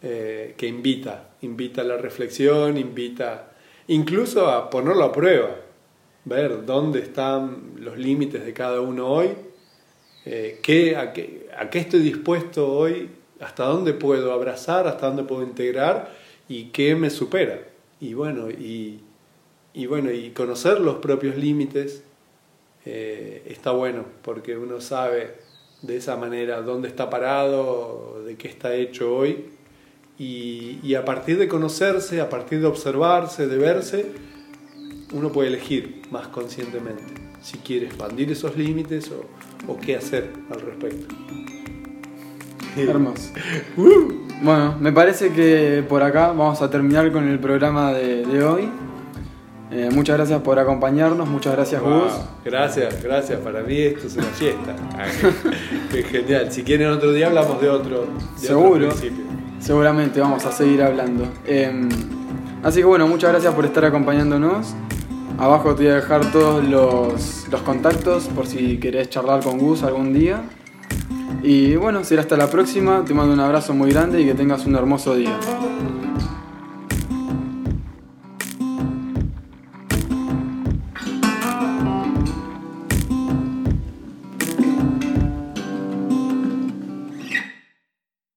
eh, 0.02 0.54
que 0.56 0.68
invita, 0.68 1.30
invita 1.42 1.80
a 1.80 1.84
la 1.84 1.96
reflexión, 1.96 2.78
invita 2.78 3.50
incluso 3.88 4.46
a 4.48 4.70
ponerlo 4.70 5.02
a 5.06 5.10
prueba, 5.12 5.50
ver 6.24 6.66
dónde 6.66 7.00
están 7.00 7.72
los 7.78 7.98
límites 7.98 8.44
de 8.44 8.52
cada 8.52 8.80
uno 8.80 9.09
hoy, 9.09 9.30
eh, 10.26 10.61
qué, 10.62 10.96
a, 10.96 11.12
qué, 11.12 11.48
estoy 11.72 12.00
dispuesto 12.00 12.70
hoy, 12.70 13.11
hasta 13.40 13.64
dónde 13.64 13.94
puedo 13.94 14.33
abrazar, 14.33 14.87
hasta 14.87 15.06
dónde 15.06 15.22
puedo 15.24 15.42
integrar 15.42 16.14
y 16.48 16.64
qué 16.66 16.94
me 16.94 17.09
supera. 17.09 17.61
Y 18.00 18.14
bueno, 18.14 18.50
y, 18.50 19.00
bueno, 19.88 20.11
y 20.11 20.30
conocer 20.30 20.80
los 20.80 20.96
propios 20.96 21.37
límites 21.37 22.02
eh, 22.85 23.42
está 23.46 23.70
bueno, 23.70 24.04
porque 24.22 24.56
uno 24.56 24.80
sabe 24.80 25.38
de 25.80 25.96
esa 25.96 26.16
manera 26.16 26.61
dónde 26.61 26.88
está 26.88 27.09
parado, 27.09 28.22
de 28.24 28.37
qué 28.37 28.48
está 28.48 28.74
hecho 28.74 29.14
hoy, 29.14 29.46
y 30.18 30.94
a 30.96 31.04
partir 31.06 31.38
de 31.38 31.48
conocerse, 31.48 32.20
a 32.20 32.28
partir 32.28 32.61
de 32.61 32.66
observarse, 32.66 33.46
de 33.46 33.56
verse, 33.56 34.12
uno 35.12 35.31
puede 35.31 35.49
elegir 35.49 36.03
más 36.11 36.29
conscientemente 36.29 37.03
si 37.40 37.59
quiere 37.59 37.87
expandir 37.87 38.31
esos 38.31 38.57
límites 38.57 39.11
o, 39.11 39.73
o 39.73 39.77
qué 39.79 39.96
hacer 39.96 40.33
al 40.51 40.61
respecto. 40.61 41.14
hermoso. 42.77 43.33
Bueno, 44.42 44.75
me 44.81 44.90
parece 44.90 45.33
que 45.33 45.85
por 45.87 46.03
acá 46.03 46.29
vamos 46.29 46.62
a 46.62 46.70
terminar 46.70 47.12
con 47.12 47.29
el 47.29 47.38
programa 47.38 47.92
de, 47.92 48.25
de 48.25 48.42
hoy. 48.42 48.70
Eh, 49.70 49.90
muchas 49.92 50.16
gracias 50.16 50.40
por 50.40 50.59
acompañarnos, 50.59 51.29
muchas 51.29 51.53
gracias 51.55 51.83
Wow, 51.83 52.05
Gus. 52.05 52.12
Gracias, 52.42 53.03
gracias. 53.03 53.38
Para 53.40 53.61
mí 53.62 53.77
esto 53.79 54.07
es 54.07 54.16
una 54.16 54.27
fiesta. 54.29 54.75
Genial. 56.11 56.51
Si 56.51 56.62
quieren 56.62 56.88
otro 56.88 57.12
día 57.12 57.27
hablamos 57.27 57.61
de 57.61 57.68
otro. 57.68 58.07
de 58.40 58.46
Seguro. 58.46 58.88
otro. 58.88 59.09
Seguramente 59.61 60.20
vamos 60.20 60.46
a 60.46 60.53
seguir 60.53 60.83
hablando. 60.83 61.25
Eh, 61.46 61.87
así 62.62 62.79
que 62.81 62.87
bueno, 62.87 63.07
muchas 63.07 63.33
gracias 63.33 63.55
por 63.55 63.66
estar 63.66 63.85
acompañándonos. 63.85 64.75
Abajo 65.40 65.74
te 65.74 65.85
voy 65.85 65.92
a 65.92 65.94
dejar 65.94 66.31
todos 66.33 66.62
los, 66.62 67.48
los 67.48 67.62
contactos 67.62 68.24
por 68.24 68.46
si 68.46 68.76
querés 68.76 69.09
charlar 69.09 69.42
con 69.42 69.59
Gus 69.59 69.83
algún 69.83 70.12
día. 70.12 70.42
Y 71.42 71.76
bueno, 71.76 72.05
será 72.05 72.20
hasta 72.20 72.37
la 72.37 72.50
próxima. 72.50 73.07
Te 73.07 73.14
mando 73.14 73.33
un 73.33 73.40
abrazo 73.40 73.72
muy 73.72 73.90
grande 73.90 74.20
y 74.20 74.26
que 74.26 74.35
tengas 74.35 74.66
un 74.66 74.76
hermoso 74.76 75.14
día. 75.14 75.38